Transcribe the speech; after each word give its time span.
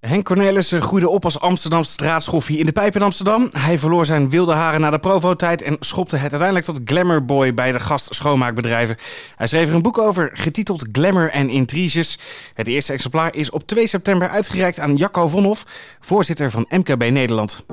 Henk 0.00 0.24
Cornelissen 0.24 0.82
groeide 0.82 1.08
op 1.08 1.24
als 1.24 1.40
Amsterdamse 1.40 1.92
straatschoffie 1.92 2.58
in 2.58 2.66
de 2.66 2.72
pijp 2.72 2.96
in 2.96 3.02
Amsterdam. 3.02 3.48
Hij 3.52 3.78
verloor 3.78 4.06
zijn 4.06 4.30
wilde 4.30 4.52
haren 4.52 4.80
na 4.80 4.90
de 4.90 4.98
Provo-tijd 4.98 5.62
en 5.62 5.76
schopte 5.80 6.16
het 6.16 6.30
uiteindelijk 6.30 6.64
tot 6.64 6.80
glamourboy 6.84 7.54
bij 7.54 7.72
de 7.72 7.80
gast 7.80 8.14
schoonmaakbedrijven. 8.14 8.96
Hij 9.36 9.46
schreef 9.46 9.68
er 9.68 9.74
een 9.74 9.82
boek 9.82 9.98
over, 9.98 10.30
getiteld 10.32 10.88
Glamour 10.92 11.30
en 11.30 11.48
Intriges. 11.48 12.18
Het 12.54 12.68
eerste 12.68 12.92
exemplaar 12.92 13.34
is 13.34 13.50
op 13.50 13.66
2 13.66 13.86
september 13.86 14.28
uitgereikt 14.28 14.78
aan 14.78 14.96
Jacco 14.96 15.28
Vonhoff, 15.28 15.64
voorzitter 16.00 16.50
van 16.50 16.66
MKB 16.68 17.10
Nederland. 17.10 17.64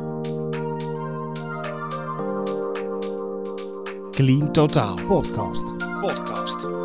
Clean 4.12 4.52
Totaal 4.52 4.96
Podcast. 5.08 5.78
Podcast. 6.00 6.85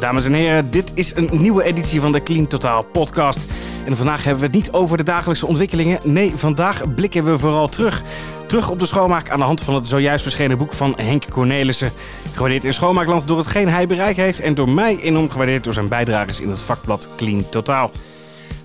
Dames 0.00 0.24
en 0.24 0.32
heren, 0.32 0.70
dit 0.70 0.92
is 0.94 1.14
een 1.14 1.28
nieuwe 1.32 1.62
editie 1.62 2.00
van 2.00 2.12
de 2.12 2.22
Clean 2.22 2.46
Totaal 2.46 2.84
podcast. 2.84 3.46
En 3.84 3.96
vandaag 3.96 4.24
hebben 4.24 4.40
we 4.40 4.46
het 4.46 4.54
niet 4.54 4.72
over 4.72 4.96
de 4.96 5.02
dagelijkse 5.02 5.46
ontwikkelingen. 5.46 5.98
Nee, 6.04 6.32
vandaag 6.34 6.94
blikken 6.94 7.24
we 7.24 7.38
vooral 7.38 7.68
terug. 7.68 8.02
Terug 8.46 8.70
op 8.70 8.78
de 8.78 8.86
schoonmaak 8.86 9.30
aan 9.30 9.38
de 9.38 9.44
hand 9.44 9.60
van 9.60 9.74
het 9.74 9.86
zojuist 9.86 10.22
verschenen 10.22 10.58
boek 10.58 10.74
van 10.74 10.94
Henk 10.96 11.30
Cornelissen. 11.30 11.92
Gewaardeerd 12.32 12.64
in 12.64 12.74
schoonmaakland 12.74 13.28
door 13.28 13.38
hetgeen 13.38 13.68
hij 13.68 13.86
bereikt 13.86 14.18
heeft... 14.18 14.40
en 14.40 14.54
door 14.54 14.68
mij 14.68 14.98
enorm 15.00 15.30
gewaardeerd 15.30 15.64
door 15.64 15.72
zijn 15.72 15.88
bijdragers 15.88 16.40
in 16.40 16.48
het 16.48 16.60
vakblad 16.60 17.08
Clean 17.16 17.48
Totaal. 17.48 17.90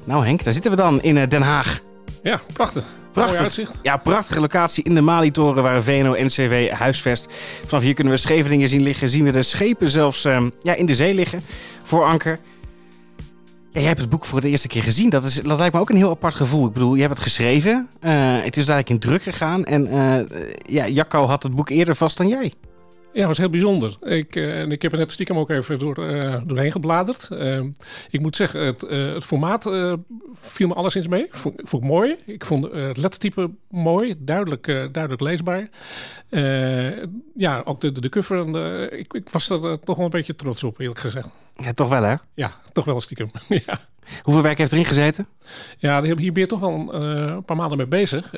Nou 0.04 0.26
Henk, 0.26 0.44
daar 0.44 0.54
zitten 0.54 0.72
we 0.72 0.78
dan 0.78 1.02
in 1.02 1.18
eh, 1.18 1.28
Den 1.28 1.42
Haag. 1.42 1.80
Ja, 2.24 2.42
prachtig. 2.54 2.84
Prachtig. 3.12 3.72
Ja, 3.82 3.98
prachtige 3.98 4.40
locatie 4.40 4.84
in 4.84 4.96
de 4.96 5.02
Malitoren 5.02 5.64
waar 5.64 5.84
VNO-NCW 5.84 6.70
huisvest. 6.70 7.34
Vanaf 7.66 7.84
hier 7.84 7.94
kunnen 7.94 8.14
we 8.14 8.20
Scheveningen 8.20 8.70
zien 8.70 8.82
liggen. 8.82 9.10
Zien 9.10 9.24
we 9.24 9.32
de 9.32 9.44
schepen 9.44 9.90
zelfs 9.90 10.26
uh, 10.26 10.48
ja, 10.60 10.76
in 10.76 10.86
de 10.86 10.96
zee 10.96 11.14
liggen 11.14 11.42
voor 11.84 12.06
anker. 12.06 12.40
Ja, 13.72 13.80
jij 13.80 13.88
hebt 13.88 14.00
het 14.00 14.10
boek 14.10 14.26
voor 14.26 14.42
de 14.42 14.50
eerste 14.50 14.68
keer 14.68 14.84
gezien. 14.84 15.10
Dat, 15.10 15.24
is, 15.24 15.36
dat 15.36 15.58
lijkt 15.58 15.74
me 15.74 15.80
ook 15.80 15.90
een 15.90 15.96
heel 15.96 16.10
apart 16.10 16.36
gevoel. 16.36 16.68
Ik 16.68 16.74
bedoel, 16.74 16.96
je 16.96 17.02
hebt 17.02 17.14
het 17.14 17.24
geschreven. 17.24 17.90
Uh, 18.02 18.12
het 18.44 18.58
is 18.58 18.68
eigenlijk 18.68 18.90
in 18.90 19.00
druk 19.00 19.24
gegaan. 19.24 19.64
En 19.64 19.94
uh, 19.94 20.40
ja, 20.66 20.88
Jacco 20.88 21.26
had 21.26 21.44
het 21.44 21.56
boek 21.56 21.70
eerder 21.70 21.96
vast 21.96 22.18
dan 22.18 22.28
jij. 22.28 22.54
Ja, 23.14 23.20
dat 23.20 23.28
was 23.28 23.38
heel 23.38 23.50
bijzonder. 23.50 23.98
Ik, 24.02 24.36
uh, 24.36 24.60
en 24.60 24.72
ik 24.72 24.82
heb 24.82 24.92
er 24.92 24.98
net 24.98 25.12
stiekem 25.12 25.38
ook 25.38 25.50
even 25.50 25.80
door, 25.80 26.00
uh, 26.00 26.42
doorheen 26.46 26.72
gebladerd. 26.72 27.30
Uh, 27.32 27.64
ik 28.10 28.20
moet 28.20 28.36
zeggen, 28.36 28.66
het, 28.66 28.82
het 28.82 29.24
formaat 29.24 29.72
viel 30.34 30.68
me 30.68 30.74
alleszins 30.74 31.08
mee. 31.08 31.28
Vond, 31.32 31.62
vond 31.64 31.84
ik 31.84 31.90
mooi. 31.90 32.16
Ik 32.26 32.46
vond 32.46 32.72
het 32.72 32.98
lettertype 32.98 33.52
mooi, 33.70 34.16
duidelijk, 34.18 34.66
duidelijk 34.66 35.22
leesbaar. 35.22 35.70
ja, 37.36 37.62
ook 37.66 37.82
de, 37.82 37.92
de, 37.92 38.02
de 38.02 38.10
cover. 38.10 38.40
En 38.40 39.00
ik, 39.00 39.14
ik, 39.14 39.30
was 39.30 39.50
er 39.50 39.80
toch 39.80 39.96
wel 39.96 40.06
een 40.06 40.12
beetje 40.12 40.36
trots 40.36 40.64
op, 40.64 40.80
eerlijk 40.80 41.00
gezegd. 41.00 41.36
Ja, 41.56 41.74
toch 41.74 41.90
wel 41.90 42.04
hè? 42.04 42.16
Ja, 42.34 42.54
toch 42.74 42.86
wel 42.86 43.02
stiekem. 43.02 43.32
ja. 43.66 43.80
Hoeveel 44.22 44.44
werk 44.44 44.58
heeft 44.58 44.72
erin 44.72 44.86
gezeten? 44.86 45.28
Ja, 45.78 46.04
hier 46.04 46.16
ben 46.16 46.42
je 46.42 46.48
toch 46.48 46.60
wel 46.60 46.74
een, 46.74 47.02
een 47.02 47.44
paar 47.44 47.56
maanden 47.56 47.78
mee 47.78 47.88
bezig. 47.88 48.34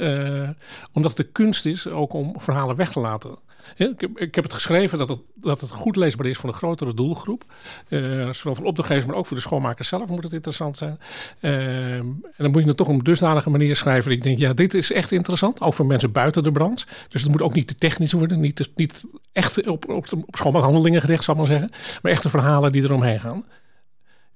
omdat 0.93 1.17
het 1.17 1.27
de 1.27 1.31
kunst 1.31 1.65
is 1.65 1.87
ook 1.87 2.13
om 2.13 2.33
verhalen 2.37 2.75
weg 2.75 2.91
te 2.91 2.99
laten. 2.99 3.37
Ik, 3.77 4.01
heb, 4.01 4.19
ik, 4.19 4.35
heb, 4.35 4.43
het 4.43 4.53
geschreven 4.53 4.97
dat 4.97 5.09
het, 5.09 5.19
dat 5.35 5.61
het 5.61 5.71
goed 5.71 5.95
leesbaar 5.95 6.25
is 6.25 6.37
voor 6.37 6.49
een 6.49 6.55
grotere 6.55 6.93
doelgroep. 6.93 7.43
Uh, 7.89 8.29
zowel 8.31 8.55
voor 8.55 8.65
opdrachtgevers, 8.65 9.05
maar 9.05 9.15
ook 9.15 9.25
voor 9.25 9.37
de 9.37 9.43
schoonmakers 9.43 9.87
zelf 9.87 10.09
moet 10.09 10.23
het 10.23 10.33
interessant 10.33 10.77
zijn. 10.77 10.99
Uh, 11.39 11.95
en 11.95 12.23
dan 12.37 12.51
moet 12.51 12.61
je 12.61 12.67
het 12.67 12.77
toch 12.77 12.87
op 12.87 12.93
een 12.93 13.03
dusdanige 13.03 13.49
manier 13.49 13.75
schrijven. 13.75 14.09
Dat 14.09 14.17
ik 14.17 14.23
denk, 14.23 14.39
ja, 14.39 14.53
dit 14.53 14.73
is 14.73 14.91
echt 14.91 15.11
interessant. 15.11 15.61
Ook 15.61 15.73
voor 15.73 15.85
mensen 15.85 16.11
buiten 16.11 16.43
de 16.43 16.51
branche. 16.51 16.85
Dus 17.07 17.21
het 17.21 17.31
moet 17.31 17.41
ook 17.41 17.53
niet 17.53 17.67
te 17.67 17.77
technisch 17.77 18.11
worden. 18.11 18.39
Niet, 18.39 18.69
niet 18.75 19.03
echt 19.31 19.67
op, 19.67 19.89
op, 19.89 20.07
schoonmaakhandelingen 20.27 21.01
gericht, 21.01 21.23
zal 21.23 21.33
ik 21.33 21.39
maar 21.39 21.49
zeggen. 21.49 21.69
Maar 22.01 22.11
echte 22.11 22.29
verhalen 22.29 22.71
die 22.71 22.83
eromheen 22.83 23.19
gaan. 23.19 23.45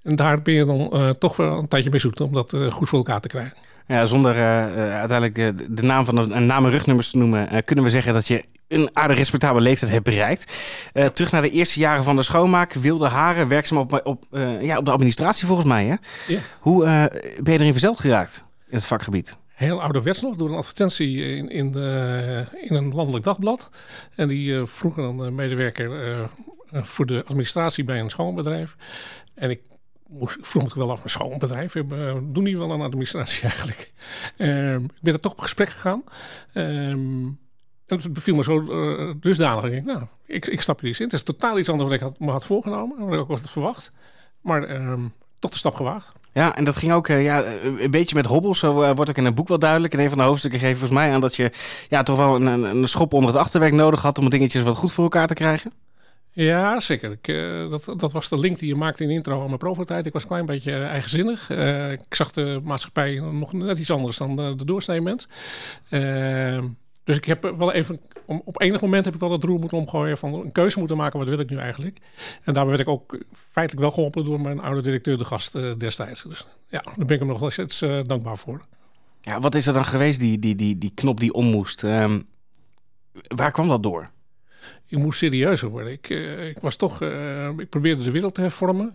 En 0.03 0.16
daar 0.16 0.42
ben 0.42 0.53
je 0.53 0.66
dan 0.66 0.89
uh, 0.94 1.09
toch 1.09 1.36
wel 1.36 1.58
een 1.58 1.67
tijdje 1.67 1.89
mee 1.89 2.00
zoeken 2.00 2.25
om 2.25 2.33
dat 2.33 2.55
goed 2.70 2.89
voor 2.89 2.98
elkaar 2.98 3.22
te 3.22 3.28
krijgen. 3.28 3.58
Ja, 3.88 4.05
zonder 4.05 4.36
uiteindelijk 4.94 5.58
de 5.78 5.83
naam 5.83 6.05
van 6.05 6.16
de 6.16 6.28
naam 6.28 6.66
en 6.66 6.72
rugnummers 6.72 7.09
te 7.11 7.17
noemen, 7.17 7.64
kunnen 7.64 7.86
we 7.86 7.89
zeggen 7.89 8.14
dat 8.14 8.28
je 8.28 8.44
een 8.67 8.89
aardig 8.93 9.17
respectabele 9.17 9.64
leeftijd 9.64 9.92
hebt 9.92 10.03
bereikt. 10.03 10.53
Uh, 10.93 11.05
terug 11.05 11.31
naar 11.31 11.42
de 11.42 11.49
eerste 11.49 11.80
jaren 11.80 12.03
van 12.03 12.15
de 12.15 12.23
schoonmaak. 12.23 12.73
Wilde 12.73 13.08
haren, 13.08 13.47
werkzaam 13.47 13.77
op, 13.77 14.02
op, 14.03 14.25
uh, 14.31 14.61
ja, 14.61 14.77
op 14.77 14.86
de 14.86 14.92
administratie 14.92 15.47
volgens 15.47 15.67
mij. 15.67 15.86
Hè? 15.86 15.95
Ja. 16.27 16.39
Hoe 16.59 16.83
uh, 16.83 17.05
ben 17.43 17.53
je 17.53 17.59
erin 17.59 17.71
verzeld 17.71 17.99
geraakt 17.99 18.43
in 18.69 18.75
het 18.75 18.86
vakgebied? 18.86 19.37
Heel 19.47 19.81
ouderwets 19.81 20.21
nog, 20.21 20.36
door 20.36 20.49
een 20.49 20.55
advertentie 20.55 21.36
in, 21.36 21.49
in, 21.49 21.71
de, 21.71 22.45
in 22.61 22.75
een 22.75 22.93
landelijk 22.93 23.25
dagblad. 23.25 23.69
En 24.15 24.27
die 24.27 24.65
vroeg 24.65 24.97
een 24.97 25.36
medewerker 25.36 26.30
voor 26.71 27.05
de 27.05 27.23
administratie 27.27 27.83
bij 27.83 27.99
een 27.99 28.09
schoonbedrijf. 28.09 28.75
En 29.33 29.49
ik 29.49 29.61
moest, 30.08 30.37
vroeg 30.42 30.63
me 30.63 30.69
wel 30.75 30.92
af, 30.92 31.03
een 31.03 31.09
schoonbedrijf, 31.09 31.73
doen 32.23 32.43
die 32.43 32.58
wel 32.58 32.71
een 32.71 32.81
administratie 32.81 33.42
eigenlijk? 33.49 33.92
Ehm, 34.37 34.83
ik 34.83 35.02
ben 35.02 35.13
er 35.13 35.19
toch 35.19 35.31
op 35.31 35.39
gesprek 35.39 35.69
gegaan. 35.69 36.03
Ehm, 36.53 37.25
en 37.87 37.98
het 37.98 38.14
beviel 38.14 38.36
me 38.36 38.43
zo 38.43 38.61
uh, 38.61 39.14
dusdanig. 39.20 39.71
Ik, 39.71 39.86
nou, 39.86 40.02
ik, 40.25 40.48
ik 40.48 40.61
stap 40.61 40.80
hier 40.80 40.89
eens 40.89 40.99
in. 40.99 41.05
Het 41.05 41.14
is 41.14 41.23
totaal 41.23 41.59
iets 41.59 41.70
anders 41.70 41.89
dan 41.89 41.98
ik 41.98 42.03
had, 42.03 42.20
me 42.20 42.31
had 42.31 42.45
voorgenomen. 42.45 42.98
Wat 42.99 43.14
ik 43.14 43.20
ook 43.20 43.30
had 43.30 43.49
verwacht. 43.49 43.92
Maar 44.42 44.70
uh, 44.70 44.93
toch 45.39 45.52
de 45.52 45.58
stap 45.58 45.75
gewaagd. 45.75 46.15
Ja, 46.33 46.55
en 46.55 46.64
dat 46.64 46.75
ging 46.75 46.92
ook 46.92 47.08
uh, 47.08 47.23
ja, 47.23 47.43
een 47.64 47.92
beetje 47.92 48.15
met 48.15 48.25
hobbels. 48.25 48.59
Zo 48.59 48.81
uh, 48.81 48.92
wordt 48.95 49.09
ook 49.09 49.17
in 49.17 49.25
het 49.25 49.36
boek 49.36 49.48
wel 49.48 49.59
duidelijk. 49.59 49.93
In 49.93 49.99
een 49.99 50.09
van 50.09 50.17
de 50.17 50.23
hoofdstukken 50.23 50.59
geven 50.59 50.77
volgens 50.77 50.99
mij 50.99 51.14
aan 51.14 51.21
dat 51.21 51.36
je 51.36 51.52
ja, 51.89 52.03
toch 52.03 52.17
wel 52.17 52.36
een, 52.36 52.64
een 52.64 52.87
schop 52.87 53.14
onder 53.14 53.30
het 53.30 53.39
achterwerk 53.39 53.73
nodig 53.73 54.02
had 54.02 54.17
om 54.17 54.30
dingetjes 54.30 54.64
wat 54.64 54.75
goed 54.75 54.92
voor 54.92 55.04
elkaar 55.04 55.27
te 55.27 55.33
krijgen. 55.33 55.73
Ja, 56.31 56.80
zeker. 56.80 57.11
Ik, 57.11 57.27
uh, 57.27 57.69
dat, 57.69 57.99
dat 57.99 58.11
was 58.11 58.30
de 58.30 58.39
link 58.39 58.59
die 58.59 58.67
je 58.67 58.75
maakte 58.75 59.04
in 59.04 59.09
de 59.09 59.15
intro 59.15 59.39
aan 59.39 59.45
mijn 59.45 59.58
proeftijd. 59.58 60.05
Ik 60.05 60.14
was 60.14 60.21
een 60.21 60.27
klein 60.27 60.45
beetje 60.45 60.83
eigenzinnig. 60.83 61.49
Ik 61.92 62.15
zag 62.15 62.31
de 62.31 62.59
maatschappij 62.64 63.19
nog 63.19 63.54
net 63.54 63.77
iets 63.77 63.92
anders 63.92 64.17
dan 64.17 64.36
de, 64.36 64.54
de 64.55 64.65
doorsnee 64.65 65.02
mens. 65.02 65.27
Dus 67.07 67.17
ik 67.17 67.25
heb 67.25 67.53
wel 67.57 67.71
even, 67.71 67.99
op 68.25 68.61
enig 68.61 68.81
moment 68.81 69.05
heb 69.05 69.13
ik 69.13 69.19
wel 69.19 69.31
het 69.31 69.43
roer 69.43 69.59
moeten 69.59 69.77
omgooien 69.77 70.17
van 70.17 70.33
een 70.33 70.51
keuze 70.51 70.79
moeten 70.79 70.97
maken, 70.97 71.19
wat 71.19 71.27
wil 71.27 71.39
ik 71.39 71.49
nu 71.49 71.57
eigenlijk? 71.57 71.97
En 72.43 72.53
daarbij 72.53 72.65
werd 72.65 72.79
ik 72.79 72.87
ook 72.87 73.17
feitelijk 73.51 73.81
wel 73.81 73.91
geholpen 73.91 74.25
door 74.25 74.41
mijn 74.41 74.59
oude 74.59 74.81
directeur 74.81 75.17
de 75.17 75.25
gast 75.25 75.55
uh, 75.55 75.71
destijds. 75.77 76.23
Dus 76.23 76.45
ja, 76.69 76.81
daar 76.81 77.05
ben 77.05 77.09
ik 77.09 77.19
hem 77.19 77.27
nog 77.27 77.39
wel 77.39 77.49
steeds 77.49 77.81
uh, 77.81 77.99
dankbaar 78.03 78.37
voor. 78.37 78.61
Ja, 79.21 79.39
wat 79.39 79.55
is 79.55 79.67
er 79.67 79.73
dan 79.73 79.85
geweest, 79.85 80.19
die, 80.19 80.39
die, 80.39 80.55
die, 80.55 80.77
die 80.77 80.91
knop 80.95 81.19
die 81.19 81.33
om 81.33 81.45
moest? 81.45 81.83
Um, 81.83 82.27
waar 83.27 83.51
kwam 83.51 83.67
dat 83.67 83.83
door? 83.83 84.09
Ik 84.87 84.97
moest 84.97 85.17
serieuzer 85.17 85.69
worden. 85.69 85.91
Ik, 85.91 86.09
uh, 86.09 86.47
ik 86.47 86.59
was 86.59 86.75
toch, 86.75 87.01
ik 87.57 87.69
probeerde 87.69 88.03
de 88.03 88.11
wereld 88.11 88.35
te 88.35 88.41
hervormen. 88.41 88.93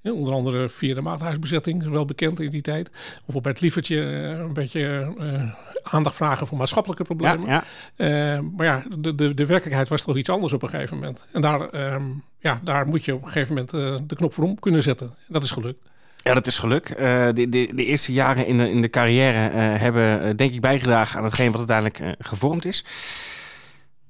Ja, 0.00 0.12
onder 0.12 0.32
andere 0.32 0.68
via 0.68 0.94
de 0.94 1.00
maathuisbezetting, 1.00 1.88
wel 1.88 2.04
bekend 2.04 2.40
in 2.40 2.50
die 2.50 2.62
tijd. 2.62 2.90
Of 3.26 3.34
op 3.34 3.44
het 3.44 3.60
lievertje 3.60 4.00
een 4.00 4.52
beetje 4.52 5.14
uh, 5.18 5.54
aandacht 5.84 6.16
vragen 6.16 6.46
voor 6.46 6.58
maatschappelijke 6.58 7.04
problemen. 7.04 7.46
Ja, 7.46 7.64
ja. 7.96 8.34
Uh, 8.36 8.40
maar 8.56 8.66
ja, 8.66 8.82
de, 8.98 9.14
de, 9.14 9.34
de 9.34 9.46
werkelijkheid 9.46 9.88
was 9.88 10.02
toch 10.02 10.16
iets 10.16 10.28
anders 10.28 10.52
op 10.52 10.62
een 10.62 10.68
gegeven 10.68 10.96
moment. 10.96 11.26
En 11.32 11.42
daar, 11.42 11.92
um, 11.94 12.22
ja, 12.38 12.60
daar 12.62 12.86
moet 12.86 13.04
je 13.04 13.14
op 13.14 13.22
een 13.22 13.30
gegeven 13.30 13.54
moment 13.54 13.74
uh, 13.74 13.96
de 14.06 14.16
knop 14.16 14.34
voor 14.34 14.44
om 14.44 14.58
kunnen 14.58 14.82
zetten. 14.82 15.14
Dat 15.28 15.42
is 15.42 15.50
gelukt. 15.50 15.88
Ja, 16.16 16.34
dat 16.34 16.46
is 16.46 16.58
geluk. 16.58 16.88
Uh, 16.88 16.96
de, 16.96 17.48
de, 17.48 17.70
de, 17.74 17.84
eerste 17.84 18.12
jaren 18.12 18.46
in 18.46 18.58
de, 18.58 18.70
in 18.70 18.80
de 18.80 18.90
carrière 18.90 19.48
uh, 19.48 19.80
hebben, 19.80 20.36
denk 20.36 20.52
ik, 20.52 20.60
bijgedragen 20.60 21.18
aan 21.18 21.24
hetgeen 21.24 21.50
wat 21.50 21.70
uiteindelijk 21.70 22.00
uh, 22.00 22.12
gevormd 22.18 22.64
is. 22.64 22.84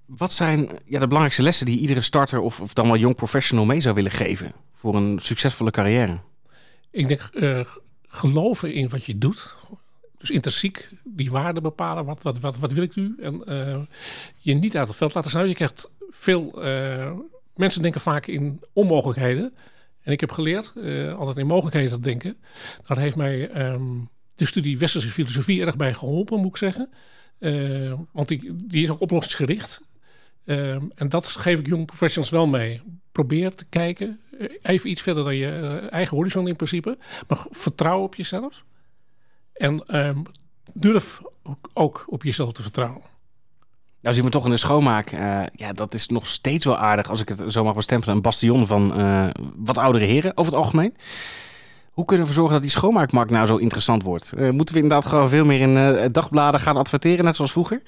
Wat 0.06 0.32
zijn 0.32 0.60
ja, 0.84 0.98
de 0.98 1.06
belangrijkste 1.06 1.42
lessen 1.42 1.66
die 1.66 1.78
iedere 1.78 2.02
starter 2.02 2.40
of, 2.40 2.60
of 2.60 2.72
dan 2.72 2.86
wel 2.86 2.96
jong 2.96 3.14
professional 3.14 3.64
mee 3.64 3.80
zou 3.80 3.94
willen 3.94 4.10
geven 4.10 4.52
voor 4.74 4.94
een 4.94 5.18
succesvolle 5.20 5.70
carrière? 5.70 6.20
Ik 6.90 7.08
denk 7.08 7.30
geloven 8.08 8.72
in 8.72 8.88
wat 8.88 9.04
je 9.04 9.18
doet. 9.18 9.56
Dus 10.24 10.34
intrinsiek 10.34 10.88
die 11.04 11.30
waarde 11.30 11.60
bepalen. 11.60 12.04
Wat, 12.04 12.22
wat, 12.22 12.38
wat, 12.38 12.58
wat 12.58 12.72
wil 12.72 12.82
ik 12.82 12.94
nu? 12.94 13.14
En 13.20 13.42
uh, 13.46 13.80
je 14.40 14.54
niet 14.54 14.76
uit 14.76 14.88
het 14.88 14.96
veld 14.96 15.14
laten 15.14 15.30
staan. 15.30 15.48
Je 15.48 15.54
krijgt 15.54 15.94
veel... 16.10 16.64
Uh, 16.64 17.12
mensen 17.54 17.82
denken 17.82 18.00
vaak 18.00 18.26
in 18.26 18.60
onmogelijkheden. 18.72 19.54
En 20.02 20.12
ik 20.12 20.20
heb 20.20 20.30
geleerd 20.30 20.72
uh, 20.76 21.14
altijd 21.14 21.38
in 21.38 21.46
mogelijkheden 21.46 21.90
te 21.90 22.00
denken. 22.00 22.36
Dat 22.86 22.96
heeft 22.96 23.16
mij 23.16 23.66
um, 23.72 24.08
de 24.34 24.46
studie 24.46 24.78
Westerse 24.78 25.10
filosofie 25.10 25.64
erg 25.64 25.76
bij 25.76 25.94
geholpen, 25.94 26.40
moet 26.40 26.50
ik 26.50 26.56
zeggen. 26.56 26.90
want 28.12 28.28
die, 28.28 28.56
die 28.66 28.82
is 28.82 28.90
ook 28.90 29.00
oplossingsgericht. 29.00 29.82
Um, 30.44 30.92
en 30.94 31.08
dat 31.08 31.28
geef 31.28 31.58
ik 31.58 31.66
jong 31.66 31.86
professionals 31.86 32.30
wel 32.30 32.46
mee. 32.46 32.80
Probeer 33.12 33.54
te 33.54 33.64
kijken, 33.64 34.20
even 34.62 34.90
iets 34.90 35.02
verder 35.02 35.24
dan 35.24 35.36
je 35.36 35.78
eigen 35.90 36.16
horizon 36.16 36.48
in 36.48 36.56
principe. 36.56 36.98
Maar 37.28 37.46
vertrouw 37.50 38.02
op 38.02 38.14
jezelf. 38.14 38.64
En 39.54 39.96
um, 40.06 40.22
durf 40.72 41.20
ook 41.72 42.04
op 42.06 42.22
jezelf 42.22 42.52
te 42.52 42.62
vertrouwen. 42.62 43.02
Nou 44.00 44.14
zien 44.16 44.24
we 44.24 44.30
toch 44.30 44.44
in 44.44 44.50
de 44.50 44.56
schoonmaak, 44.56 45.12
uh, 45.12 45.42
ja, 45.52 45.72
dat 45.72 45.94
is 45.94 46.08
nog 46.08 46.26
steeds 46.26 46.64
wel 46.64 46.78
aardig, 46.78 47.10
als 47.10 47.20
ik 47.20 47.28
het 47.28 47.44
zo 47.48 47.64
mag 47.64 47.74
bestempelen, 47.74 48.14
een 48.14 48.22
bastion 48.22 48.66
van 48.66 49.00
uh, 49.00 49.26
wat 49.56 49.78
oudere 49.78 50.04
heren 50.04 50.36
over 50.36 50.52
het 50.52 50.60
algemeen. 50.62 50.94
Hoe 51.90 52.04
kunnen 52.04 52.26
we 52.26 52.32
zorgen 52.32 52.52
dat 52.52 52.62
die 52.62 52.70
schoonmaakmarkt 52.70 53.30
nou 53.30 53.46
zo 53.46 53.56
interessant 53.56 54.02
wordt? 54.02 54.32
Uh, 54.36 54.50
moeten 54.50 54.74
we 54.74 54.80
inderdaad 54.80 55.06
gewoon 55.06 55.28
veel 55.28 55.44
meer 55.44 55.60
in 55.60 56.12
dagbladen 56.12 56.60
gaan 56.60 56.76
adverteren, 56.76 57.24
net 57.24 57.36
zoals 57.36 57.52
vroeger? 57.52 57.82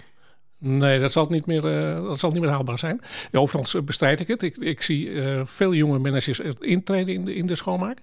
Nee, 0.58 1.00
dat 1.00 1.12
zal 1.12 1.26
niet 1.28 1.46
meer, 1.46 1.60
dat 2.02 2.18
zal 2.18 2.30
niet 2.30 2.40
meer 2.40 2.50
haalbaar 2.50 2.78
zijn. 2.78 3.00
Ja, 3.30 3.38
overigens 3.38 3.84
bestrijd 3.84 4.20
ik 4.20 4.28
het. 4.28 4.42
Ik, 4.42 4.56
ik 4.56 4.82
zie 4.82 5.10
veel 5.44 5.74
jonge 5.74 5.98
managers 5.98 6.40
intreden 6.60 7.14
in 7.14 7.24
de, 7.24 7.34
in 7.34 7.46
de 7.46 7.56
schoonmaak. 7.56 7.98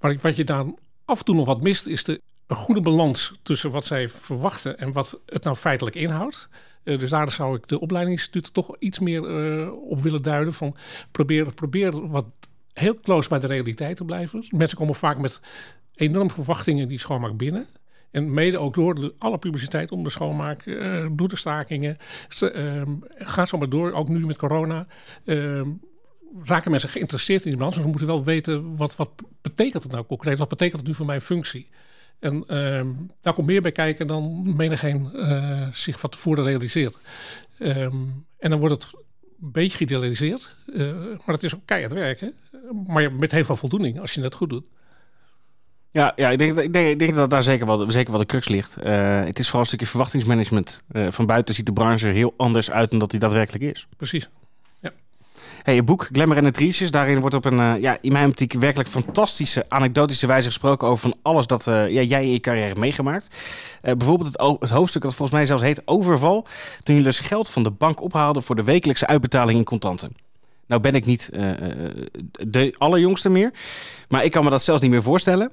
Maar 0.00 0.16
wat 0.20 0.36
je 0.36 0.44
daar 0.44 0.64
af 1.04 1.18
en 1.18 1.24
toe 1.24 1.34
nog 1.34 1.46
wat 1.46 1.62
mist, 1.62 1.86
is 1.86 2.04
de, 2.04 2.20
een 2.46 2.56
goede 2.56 2.80
balans 2.80 3.34
tussen 3.42 3.70
wat 3.70 3.84
zij 3.84 4.08
verwachten 4.08 4.78
en 4.78 4.92
wat 4.92 5.20
het 5.26 5.44
nou 5.44 5.56
feitelijk 5.56 5.96
inhoudt. 5.96 6.48
Uh, 6.84 6.98
dus 6.98 7.10
daar 7.10 7.30
zou 7.30 7.56
ik 7.56 7.68
de 7.68 7.80
opleidingsinstituten 7.80 8.52
toch 8.52 8.76
iets 8.78 8.98
meer 8.98 9.22
op 9.72 10.02
willen 10.02 10.22
duiden. 10.22 10.54
Van 10.54 10.76
probeer, 11.10 11.54
probeer 11.54 12.08
wat 12.08 12.26
heel 12.72 13.00
close 13.00 13.28
bij 13.28 13.38
de 13.38 13.46
realiteit 13.46 13.96
te 13.96 14.04
blijven. 14.04 14.46
Mensen 14.50 14.78
komen 14.78 14.94
vaak 14.94 15.18
met 15.18 15.40
enorme 15.94 16.30
verwachtingen 16.30 16.88
die 16.88 16.98
schoonmaak 16.98 17.36
binnen. 17.36 17.66
En 18.10 18.34
mede 18.34 18.58
ook 18.58 18.74
door 18.74 18.94
de, 18.94 19.14
alle 19.18 19.38
publiciteit 19.38 19.92
om 19.92 20.04
de 20.04 20.10
schoonmaak, 20.10 20.66
uh, 20.66 21.06
door 21.12 21.28
de 21.28 21.36
stakingen. 21.36 21.96
Uh, 22.40 22.82
gaat 23.14 23.48
zo 23.48 23.58
maar 23.58 23.68
door, 23.68 23.92
ook 23.92 24.08
nu 24.08 24.26
met 24.26 24.36
corona. 24.36 24.86
Uh, 25.24 25.60
raken 26.44 26.70
mensen 26.70 26.88
geïnteresseerd 26.88 27.44
in 27.44 27.48
die 27.48 27.58
branche. 27.58 27.74
Maar 27.76 27.84
we 27.84 27.90
moeten 27.90 28.08
wel 28.08 28.24
weten, 28.24 28.76
wat, 28.76 28.96
wat 28.96 29.10
betekent 29.40 29.82
het 29.82 29.92
nou 29.92 30.04
concreet? 30.04 30.38
Wat 30.38 30.48
betekent 30.48 30.78
het 30.78 30.86
nu 30.86 30.94
voor 30.94 31.06
mijn 31.06 31.20
functie? 31.20 31.68
En 32.24 32.44
ehm, 32.46 32.88
daar 33.20 33.32
komt 33.32 33.46
meer 33.46 33.62
bij 33.62 33.72
kijken 33.72 34.06
dan 34.06 34.56
menigeen 34.56 35.10
uh, 35.14 35.66
zich 35.72 36.00
van 36.00 36.10
tevoren 36.10 36.44
realiseert. 36.44 36.98
Ehm, 37.58 37.94
en 38.38 38.50
dan 38.50 38.58
wordt 38.58 38.74
het 38.74 38.92
een 39.40 39.52
beetje 39.52 39.76
geïdealiseerd. 39.76 40.56
Uh, 40.66 40.92
maar 41.24 41.34
het 41.34 41.42
is 41.42 41.54
ook 41.54 41.60
keihard 41.64 41.92
werken. 41.92 42.34
Maar 42.86 43.12
met 43.12 43.30
heel 43.30 43.44
veel 43.44 43.56
voldoening 43.56 44.00
als 44.00 44.12
je 44.12 44.20
het 44.20 44.34
goed 44.34 44.50
doet. 44.50 44.68
Ja, 45.90 46.12
ja 46.16 46.30
ik, 46.30 46.38
denk, 46.38 46.58
ik, 46.58 46.72
denk, 46.72 46.88
ik 46.88 46.98
denk 46.98 47.14
dat 47.14 47.30
daar 47.30 47.42
zeker 47.42 47.66
wel, 47.66 47.90
zeker 47.90 48.10
wel 48.10 48.20
de 48.20 48.26
crux 48.26 48.48
ligt. 48.48 48.76
Uh, 48.84 49.24
het 49.24 49.38
is 49.38 49.44
vooral 49.44 49.60
een 49.60 49.66
stukje 49.66 49.86
verwachtingsmanagement. 49.86 50.82
Uh, 50.92 51.10
van 51.10 51.26
buiten 51.26 51.54
ziet 51.54 51.66
de 51.66 51.72
branche 51.72 52.06
er 52.06 52.12
heel 52.12 52.34
anders 52.36 52.70
uit 52.70 52.90
dan 52.90 52.98
dat 52.98 53.10
die 53.10 53.20
daadwerkelijk 53.20 53.64
is. 53.64 53.86
Precies. 53.96 54.30
Hey, 55.64 55.74
je 55.74 55.82
boek 55.82 56.08
Glamour 56.12 56.44
en 56.44 56.52
Triesjes, 56.52 56.90
daarin 56.90 57.20
wordt 57.20 57.34
op 57.34 57.44
een, 57.44 57.58
uh, 57.58 57.80
ja, 57.80 57.98
in 58.00 58.12
mijn 58.12 58.28
optiek 58.28 58.52
werkelijk 58.52 58.88
fantastische, 58.88 59.64
anekdotische 59.68 60.26
wijze 60.26 60.46
gesproken 60.46 60.88
over 60.88 61.10
van 61.10 61.18
alles 61.22 61.46
dat 61.46 61.64
ja, 61.64 61.86
jij 61.86 62.24
in 62.24 62.32
je 62.32 62.40
carrière 62.40 62.66
hebt 62.66 62.78
meegemaakt. 62.78 63.36
bijvoorbeeld 63.82 64.32
het, 64.32 64.60
het, 64.60 64.70
hoofdstuk 64.70 65.02
dat 65.02 65.14
volgens 65.14 65.38
mij 65.38 65.46
zelfs 65.46 65.62
heet 65.62 65.82
Overval, 65.84 66.42
toen 66.80 66.94
jullie 66.94 67.10
dus 67.10 67.18
geld 67.18 67.50
van 67.50 67.62
de 67.62 67.70
bank 67.70 68.02
ophaalden 68.02 68.42
voor 68.42 68.56
de 68.56 68.62
wekelijkse 68.62 69.06
uitbetaling 69.06 69.58
in 69.58 69.64
contanten. 69.64 70.16
Nou 70.66 70.80
ben 70.80 70.94
ik 70.94 71.06
niet 71.06 71.30
de 72.48 72.74
allerjongste 72.78 73.28
meer, 73.28 73.50
maar 74.08 74.24
ik 74.24 74.30
kan 74.30 74.44
me 74.44 74.50
dat 74.50 74.62
zelfs 74.62 74.82
niet 74.82 74.90
meer 74.90 75.02
voorstellen. 75.02 75.52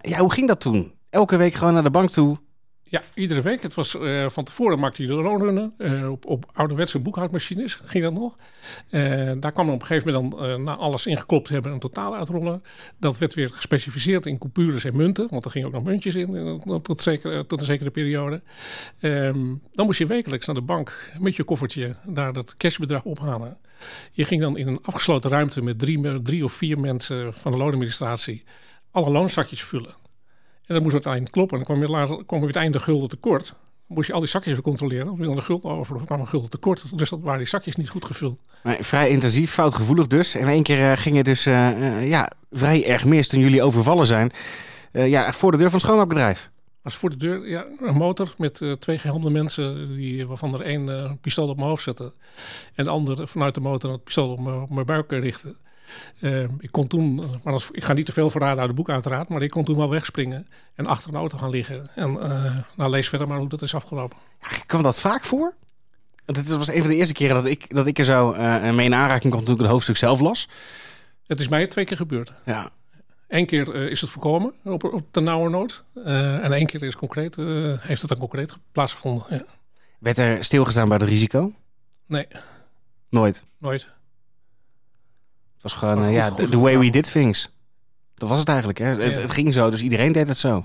Ja, 0.00 0.18
hoe 0.18 0.32
ging 0.32 0.48
dat 0.48 0.60
toen? 0.60 0.92
Elke 1.10 1.36
week 1.36 1.54
gewoon 1.54 1.74
naar 1.74 1.82
de 1.82 1.90
bank 1.90 2.10
toe? 2.10 2.36
Ja, 2.90 3.02
iedere 3.14 3.40
week. 3.40 3.62
Het 3.62 3.74
was 3.74 3.94
uh, 3.94 4.28
van 4.28 4.44
tevoren 4.44 4.78
maakte 4.78 5.06
de 5.06 5.14
loonrunnen 5.14 5.74
uh, 5.78 6.10
op, 6.10 6.26
op 6.26 6.50
ouderwetse 6.52 6.98
boekhoudmachines. 6.98 7.80
Ging 7.84 8.04
dat 8.04 8.12
nog. 8.12 8.36
daar 9.40 9.52
kwam 9.52 9.70
op 9.70 9.80
een 9.80 9.86
gegeven 9.86 10.12
moment 10.12 10.38
dan, 10.38 10.62
na 10.62 10.76
alles 10.76 11.06
ingeklopt 11.06 11.48
hebben, 11.48 11.72
een 11.72 11.78
totaal 11.78 12.16
uitrollen. 12.16 12.62
Dat 12.98 13.18
werd 13.18 13.34
weer 13.34 13.50
gespecificeerd 13.50 14.26
in 14.26 14.38
coupures 14.38 14.84
en 14.84 14.96
munten, 14.96 15.26
want 15.30 15.44
er 15.44 15.50
gingen 15.50 15.68
ook 15.68 15.74
nog 15.74 15.84
muntjes 15.84 16.14
in 16.14 16.60
tot, 16.82 17.02
zeker, 17.02 17.46
tot 17.46 17.60
een 17.60 17.66
zekere 17.66 17.90
periode. 17.90 18.42
Um, 19.00 19.62
dan 19.72 19.86
moest 19.86 19.98
je 19.98 20.06
wekelijks 20.06 20.46
naar 20.46 20.54
de 20.54 20.60
bank 20.60 21.12
met 21.18 21.36
je 21.36 21.44
koffertje 21.44 21.96
daar 22.06 22.32
dat 22.32 22.56
cashbedrag 22.56 23.04
ophalen. 23.04 23.58
Je 24.12 24.24
ging 24.24 24.40
dan 24.40 24.56
in 24.56 24.66
een 24.68 24.82
afgesloten 24.82 25.30
ruimte 25.30 25.62
met 25.62 25.78
drie, 25.78 26.22
drie 26.22 26.44
of 26.44 26.52
vier 26.52 26.78
mensen 26.78 27.34
van 27.34 27.52
de 27.52 27.58
loonadministratie 27.58 28.44
alle 28.90 29.10
loonzakjes 29.10 29.62
vullen. 29.62 29.94
En 30.68 30.74
dan 30.74 30.82
moest 30.82 30.94
het 30.94 31.06
uiteindelijk 31.06 31.32
kloppen. 31.32 31.58
En 31.58 31.64
dan 31.64 31.74
kwam 31.76 31.86
je, 31.86 31.98
later, 31.98 32.24
kwam 32.24 32.40
je 32.40 32.46
het 32.46 32.56
einde 32.56 32.80
gulden 32.80 33.08
tekort. 33.08 33.46
Dan 33.46 33.96
moest 33.96 34.06
je 34.06 34.12
al 34.12 34.20
die 34.20 34.28
zakjes 34.28 34.52
weer 34.52 34.62
controleren. 34.62 35.06
Dan 35.06 35.16
wil 35.16 35.32
een 35.32 35.42
gulden 35.42 35.70
over, 35.70 35.96
dan 35.96 36.04
kwam 36.04 36.20
een 36.20 36.26
gulden 36.26 36.50
tekort. 36.50 36.98
Dus 36.98 37.10
dat 37.10 37.20
waren 37.20 37.38
die 37.38 37.48
zakjes 37.48 37.76
niet 37.76 37.88
goed 37.88 38.04
gevuld. 38.04 38.42
Nee, 38.62 38.76
vrij 38.82 39.08
intensief, 39.08 39.52
foutgevoelig 39.52 40.06
dus. 40.06 40.34
En 40.34 40.48
één 40.48 40.62
keer 40.62 40.90
uh, 40.90 40.96
ging 40.96 41.16
het 41.16 41.24
dus 41.24 41.46
uh, 41.46 41.78
uh, 41.78 42.08
ja, 42.08 42.30
vrij 42.50 42.86
erg 42.86 43.04
mis 43.04 43.28
toen 43.28 43.40
jullie 43.40 43.62
overvallen 43.62 44.06
zijn. 44.06 44.30
ja, 44.92 45.32
voor 45.32 45.50
de 45.50 45.56
deur 45.56 45.66
van 45.66 45.78
het 45.78 45.86
schoonmaakbedrijf. 45.86 46.48
Als 46.82 46.94
voor 46.94 47.10
de 47.10 47.16
deur, 47.16 47.48
ja, 47.48 47.66
een 47.80 47.96
motor 47.96 48.34
met 48.38 48.62
twee 48.78 48.98
gehelmde 48.98 49.30
mensen, 49.30 49.96
die, 49.96 50.26
waarvan 50.26 50.54
er 50.54 50.60
één 50.60 51.18
pistool 51.20 51.48
op 51.48 51.56
mijn 51.56 51.68
hoofd 51.68 51.82
zette. 51.82 52.12
En 52.74 52.84
de 52.84 52.90
ander 52.90 53.28
vanuit 53.28 53.54
de 53.54 53.60
motor 53.60 53.92
het 53.92 54.04
pistool 54.04 54.30
op 54.30 54.40
mijn, 54.40 54.60
op 54.60 54.70
mijn 54.70 54.86
buik 54.86 55.10
richtte. 55.12 55.56
Uh, 56.20 56.42
ik 56.58 56.68
kon 56.70 56.86
toen, 56.86 57.14
maar 57.42 57.52
als, 57.52 57.68
ik 57.70 57.84
ga 57.84 57.92
niet 57.92 58.06
te 58.06 58.12
veel 58.12 58.30
verraden 58.30 58.58
uit 58.58 58.66
het 58.66 58.76
boek 58.76 58.90
uiteraard, 58.90 59.28
maar 59.28 59.42
ik 59.42 59.50
kon 59.50 59.64
toen 59.64 59.76
wel 59.76 59.90
wegspringen 59.90 60.48
en 60.74 60.86
achter 60.86 61.10
een 61.10 61.16
auto 61.18 61.38
gaan 61.38 61.50
liggen. 61.50 61.90
En 61.94 62.12
uh, 62.12 62.56
nou, 62.76 62.90
lees 62.90 63.08
verder 63.08 63.28
maar 63.28 63.38
hoe 63.38 63.48
dat 63.48 63.62
is 63.62 63.74
afgelopen. 63.74 64.18
Ja, 64.40 64.48
kwam 64.66 64.82
dat 64.82 65.00
vaak 65.00 65.24
voor? 65.24 65.54
Want 66.24 66.38
dit 66.38 66.56
was 66.56 66.68
een 66.68 66.80
van 66.80 66.90
de 66.90 66.96
eerste 66.96 67.14
keren 67.14 67.34
dat 67.34 67.44
ik, 67.44 67.74
dat 67.74 67.86
ik 67.86 67.98
er 67.98 68.04
zo 68.04 68.32
uh, 68.32 68.70
mee 68.70 68.86
in 68.86 68.94
aanraking 68.94 69.32
kwam 69.32 69.44
toen 69.44 69.54
ik 69.54 69.60
het 69.60 69.70
hoofdstuk 69.70 69.96
zelf 69.96 70.20
las. 70.20 70.48
Het 71.26 71.40
is 71.40 71.48
mij 71.48 71.66
twee 71.66 71.84
keer 71.84 71.96
gebeurd. 71.96 72.32
Ja. 72.44 72.70
Eén 73.28 73.46
keer 73.46 73.74
is 73.74 74.00
het 74.00 74.10
voorkomen 74.10 74.54
op, 74.64 74.84
op 74.84 75.06
de 75.10 75.20
nauwe 75.20 75.50
nood. 75.50 75.84
en 76.04 76.52
één 76.52 76.66
keer 76.66 76.82
is 76.82 76.96
concreet, 76.96 77.36
heeft 77.80 78.00
het 78.00 78.10
dan 78.10 78.18
concreet 78.18 78.56
plaatsgevonden. 78.72 79.24
Ja. 79.30 79.44
Werd 79.98 80.18
er 80.18 80.44
stilgestaan 80.44 80.88
bij 80.88 80.96
het 80.96 81.08
risico? 81.08 81.52
Nee. 82.06 82.26
Nooit? 83.08 83.44
Nooit. 83.58 83.88
Het 85.58 85.62
was 85.62 85.72
gewoon, 85.72 86.04
uh, 86.04 86.12
ja, 86.12 86.30
the, 86.30 86.58
way 86.58 86.78
we 86.78 86.90
did 86.90 87.12
things. 87.12 87.50
Dat 88.14 88.28
was 88.28 88.38
het 88.38 88.48
eigenlijk. 88.48 88.78
Hè? 88.78 88.86
Het, 88.86 89.16
het, 89.16 89.30
ging 89.30 89.54
zo, 89.54 89.70
dus 89.70 89.82
iedereen 89.82 90.12
deed 90.12 90.28
het 90.28 90.36
zo. 90.36 90.60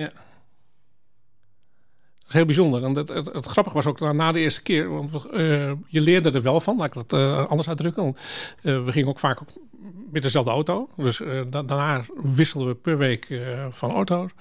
Heel 2.34 2.46
bijzonder. 2.46 2.84
En 2.84 2.96
het, 2.96 3.10
het, 3.10 3.46
grappige 3.46 3.76
was 3.76 3.86
ook 3.86 4.00
na 4.00 4.32
de 4.32 4.40
eerste 4.40 4.64
keer, 4.64 4.90
want 4.90 5.12
uh, 5.34 5.72
je 5.88 6.02
leerde 6.02 6.32
er 6.32 6.42
wel 6.42 6.60
van, 6.60 6.78
laat 6.78 6.88
ik 6.88 6.94
dat 6.94 7.14
uh, 7.20 7.46
anders 7.46 7.68
uitdrukken. 7.68 8.04
Want, 8.04 8.20
we 8.62 8.92
gingen 8.92 9.10
ook 9.10 9.20
vaak 9.20 9.40
met 10.12 10.22
dezelfde 10.22 10.52
auto. 10.52 10.90
Dus 10.98 11.22
da 11.50 11.64
daarna 11.64 12.06
wisselden 12.34 12.70
we 12.70 12.76
per 12.76 12.98
week 12.98 13.42
van 13.70 13.92
auto's. 13.92 14.32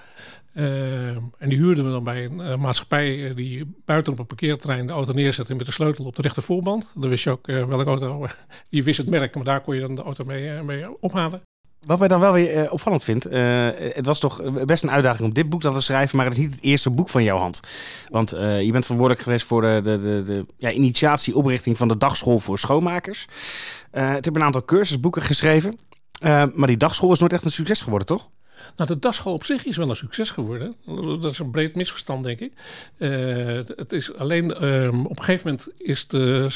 En 0.53 1.49
die 1.49 1.59
huurden 1.59 1.85
we 1.85 1.91
dan 1.91 2.05
bij 2.05 2.25
een 2.25 2.61
maatschappij 2.61 3.35
die 3.35 3.75
buiten 3.85 4.13
op 4.13 4.19
een 4.19 4.27
parkeerterrein 4.27 4.87
de 4.87 4.93
auto 4.93 5.13
neerzette 5.13 5.55
met 5.55 5.67
de 5.67 5.73
sleutel 5.73 6.05
op 6.05 6.17
de 6.17 6.23
rechtervoorband. 6.23 6.87
Dan 6.95 7.11
wist 7.11 7.25
je 7.25 7.31
ook 7.31 7.47
welke 7.47 7.85
auto, 7.85 8.27
je 8.69 8.83
wist 8.83 8.99
het 8.99 9.11
merk, 9.11 9.35
maar 9.35 9.45
daar 9.45 9.61
kon 9.61 9.75
je 9.75 9.81
dan 9.81 9.95
de 9.95 10.03
auto 10.03 10.25
mee 10.25 11.01
ophalen. 11.01 11.43
Wat 11.87 11.99
mij 11.99 12.09
dan 12.09 12.21
wel 12.21 12.33
weer 12.33 12.71
opvallend 12.71 13.05
vind, 13.05 13.25
het 13.95 14.07
was 14.07 14.19
toch 14.19 14.65
best 14.65 14.83
een 14.83 14.91
uitdaging 14.91 15.29
om 15.29 15.35
dit 15.35 15.49
boek 15.49 15.61
dan 15.61 15.75
te 15.75 15.81
schrijven, 15.81 16.17
maar 16.17 16.27
het 16.27 16.35
is 16.35 16.41
niet 16.41 16.51
het 16.55 16.63
eerste 16.63 16.91
boek 16.91 17.09
van 17.09 17.23
jouw 17.23 17.39
hand. 17.39 17.61
Want 18.09 18.31
je 18.31 18.69
bent 18.73 18.85
verantwoordelijk 18.85 19.21
geweest 19.21 19.47
voor 19.47 19.63
de, 19.63 19.81
de, 19.83 19.99
de, 19.99 20.23
de 20.23 20.47
ja, 20.57 20.71
initiatie, 20.71 21.37
oprichting 21.37 21.77
van 21.77 21.89
de 21.89 21.97
dagschool 21.97 22.39
voor 22.39 22.59
schoonmakers. 22.59 23.27
het 23.91 24.25
heb 24.25 24.35
een 24.35 24.43
aantal 24.43 24.65
cursusboeken 24.65 25.23
geschreven, 25.23 25.79
maar 26.55 26.67
die 26.67 26.77
dagschool 26.77 27.13
is 27.13 27.21
nooit 27.21 27.33
echt 27.33 27.45
een 27.45 27.51
succes 27.51 27.83
geworden, 27.83 28.07
toch? 28.07 28.29
Nou, 28.77 28.89
de 28.89 28.99
dagschool 28.99 29.33
op 29.33 29.45
zich 29.45 29.65
is 29.65 29.77
wel 29.77 29.91
een 29.91 29.97
succes 29.97 30.31
geworden. 30.31 30.75
Dat 31.21 31.33
is 31.33 31.39
een 31.39 31.51
breed 31.51 31.75
misverstand, 31.75 32.25
denk 32.25 32.41
ik. 32.41 32.53
Uh, 32.99 33.61
het 33.77 33.93
is 33.93 34.15
alleen 34.15 34.65
um, 34.65 35.07
op 35.07 35.19
een 35.19 35.25
gegeven 35.25 35.51
moment 35.51 35.69
is 35.77 36.07
de, 36.07 36.47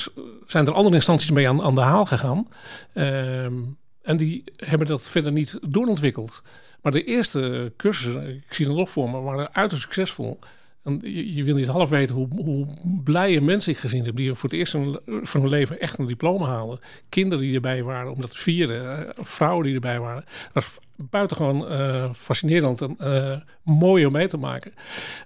zijn 0.46 0.66
er 0.66 0.72
andere 0.72 0.94
instanties 0.94 1.30
mee 1.30 1.48
aan, 1.48 1.62
aan 1.62 1.74
de 1.74 1.80
haal 1.80 2.06
gegaan. 2.06 2.48
Um, 2.94 3.76
en 4.06 4.16
die 4.16 4.44
hebben 4.56 4.86
dat 4.86 5.08
verder 5.08 5.32
niet 5.32 5.58
doorontwikkeld. 5.68 6.42
Maar 6.82 6.92
de 6.92 7.04
eerste 7.04 7.72
cursussen, 7.76 8.28
ik 8.28 8.54
zie 8.54 8.66
het 8.66 8.76
nog 8.76 8.90
voor 8.90 9.10
me, 9.10 9.20
waren 9.20 9.54
uiterst 9.54 9.82
succesvol. 9.82 10.38
En 10.82 11.00
je, 11.34 11.44
wil 11.44 11.54
niet 11.54 11.66
half 11.66 11.88
weten 11.88 12.14
hoe, 12.14 12.28
hoe 12.44 12.66
blije 13.04 13.40
mensen 13.40 13.72
ik 13.72 13.78
gezien 13.78 14.04
heb. 14.04 14.16
Die 14.16 14.34
voor 14.34 14.50
het 14.50 14.58
eerst 14.58 14.72
van 15.04 15.40
hun 15.40 15.48
leven 15.48 15.80
echt 15.80 15.98
een 15.98 16.06
diploma 16.06 16.46
halen. 16.46 16.78
Kinderen 17.08 17.44
die 17.44 17.54
erbij 17.54 17.82
waren 17.82 18.12
om 18.12 18.20
dat 18.20 18.30
te 18.30 18.38
vieren. 18.38 19.06
Eh, 19.06 19.24
vrouwen 19.24 19.64
die 19.64 19.74
erbij 19.74 20.00
waren. 20.00 20.24
Dat 20.52 20.64
was 20.64 20.78
buitengewoon 20.96 21.72
uh, 21.72 22.12
fascinerend 22.12 22.80
en 22.82 22.96
uh, 23.00 23.36
mooi 23.62 24.06
om 24.06 24.12
mee 24.12 24.26
te 24.26 24.36
maken. 24.36 24.72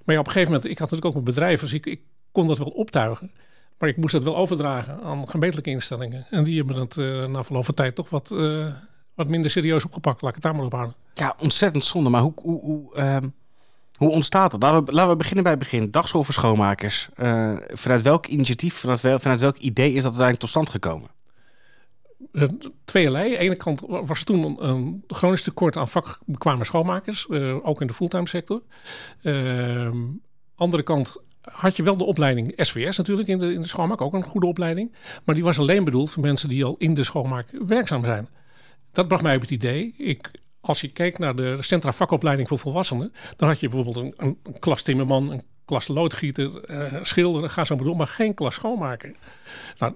Maar 0.05 0.15
ja, 0.15 0.21
op 0.21 0.27
een 0.27 0.33
gegeven 0.33 0.53
moment, 0.53 0.71
ik 0.71 0.79
had 0.79 0.91
natuurlijk 0.91 1.07
ook 1.07 1.15
een 1.15 1.33
bedrijf. 1.33 1.61
Dus 1.61 1.73
ik, 1.73 1.87
ik 1.87 2.01
kon 2.33 2.47
dat 2.47 2.59
wel 2.59 2.69
optuigen. 2.69 3.31
Maar 3.81 3.89
ik 3.89 3.97
moest 3.97 4.13
dat 4.13 4.23
wel 4.23 4.37
overdragen 4.37 5.03
aan 5.03 5.29
gemeentelijke 5.29 5.71
instellingen. 5.71 6.27
En 6.31 6.45
die 6.45 6.57
hebben 6.57 6.77
het 6.77 6.97
uh, 6.97 7.27
na 7.27 7.45
verloop 7.45 7.65
van 7.65 7.75
tijd 7.75 7.95
toch 7.95 8.11
wat, 8.11 8.35
wat 9.15 9.29
minder 9.29 9.51
serieus 9.51 9.85
opgepakt. 9.85 10.23
Laat 10.23 10.31
ik 10.31 10.37
het 10.37 10.45
daar 10.45 10.55
maar 10.55 10.65
op 10.65 10.73
houden. 10.73 10.95
Ja, 11.15 11.37
ontzettend 11.39 11.85
zonde. 11.85 12.11
Maar 12.11 12.23
hoe... 12.23 12.33
hoe, 12.37 12.61
hoe 12.61 12.95
ehm, 12.95 13.29
hoe 14.01 14.11
ontstaat 14.11 14.53
het? 14.53 14.63
Laten 14.63 14.85
we, 14.85 14.93
laten 14.93 15.11
we 15.11 15.17
beginnen 15.17 15.43
bij 15.43 15.53
het 15.53 15.63
begin. 15.63 15.91
Dagschool 15.91 16.25
voor 16.25 16.35
schoonmakers. 16.35 17.09
Uh, 17.17 17.57
vanuit 17.69 18.03
welk 18.03 18.27
initiatief, 18.27 18.75
vanuit, 18.75 19.01
wel, 19.01 19.19
vanuit 19.19 19.41
welk 19.41 19.57
idee 19.57 19.89
is 19.89 19.95
dat 19.95 20.05
uiteindelijk 20.05 20.41
tot 20.41 20.49
stand 20.49 20.71
gekomen? 20.71 21.09
Tweeërlei. 22.85 23.25
Aan 23.25 23.31
de 23.31 23.39
ene 23.39 23.57
kant 23.57 23.81
was 23.87 24.19
er 24.19 24.25
toen 24.25 24.43
een, 24.43 24.69
een 24.69 25.05
chronisch 25.07 25.43
tekort 25.43 25.77
aan 25.77 25.89
vakbekwame 25.89 26.65
schoonmakers, 26.65 27.29
ook 27.63 27.81
in 27.81 27.87
de 27.87 27.95
fulltime 27.95 28.29
sector. 28.29 28.63
Ehm, 29.23 29.97
andere 30.55 30.83
kant 30.83 31.17
had 31.43 31.77
je 31.77 31.83
wel 31.83 31.97
de 31.97 32.05
opleiding 32.05 32.53
SVS 32.57 32.97
natuurlijk 32.97 33.29
in 33.29 33.39
de, 33.39 33.53
in 33.53 33.63
de 33.63 33.69
schoonmaak, 33.69 34.01
ook 34.01 34.13
een 34.13 34.23
goede 34.23 34.47
opleiding. 34.47 34.95
Maar 35.25 35.35
die 35.35 35.45
was 35.45 35.59
alleen 35.59 35.85
bedoeld 35.85 36.11
voor 36.11 36.23
mensen 36.23 36.49
die 36.49 36.65
al 36.65 36.75
in 36.79 36.95
de 36.95 37.05
schoonmaak 37.05 37.47
werkzaam 37.67 38.05
zijn. 38.05 38.29
Dat 38.93 39.09
bracht 39.09 39.23
mij 39.23 39.35
op 39.35 39.41
het 39.41 39.51
idee. 39.51 39.95
Ik 39.97 40.31
als 40.61 40.81
je 40.81 40.89
kijkt 40.89 41.19
naar 41.19 41.37
de 41.37 41.57
centra 41.61 41.93
vakopleiding 41.93 42.49
voor 42.49 42.59
volwassenen, 42.59 43.13
dan 43.37 43.49
had 43.49 43.61
je 43.61 43.69
bijvoorbeeld 43.69 44.15
een, 44.19 44.37
een, 44.43 44.59
klas 44.59 44.83
timmerman, 44.83 45.33
een 45.33 45.43
klas 45.65 45.89
loodgieter, 45.89 46.71
uh, 46.71 47.01
schilderen, 47.03 47.51
ga 47.51 47.65
zo 47.65 47.77
maar 47.77 47.85
door, 47.85 47.97
maar 47.97 48.07
geen 48.07 48.35
klas 48.35 48.55
schoonmaken. 48.55 49.17
Nou, 49.79 49.95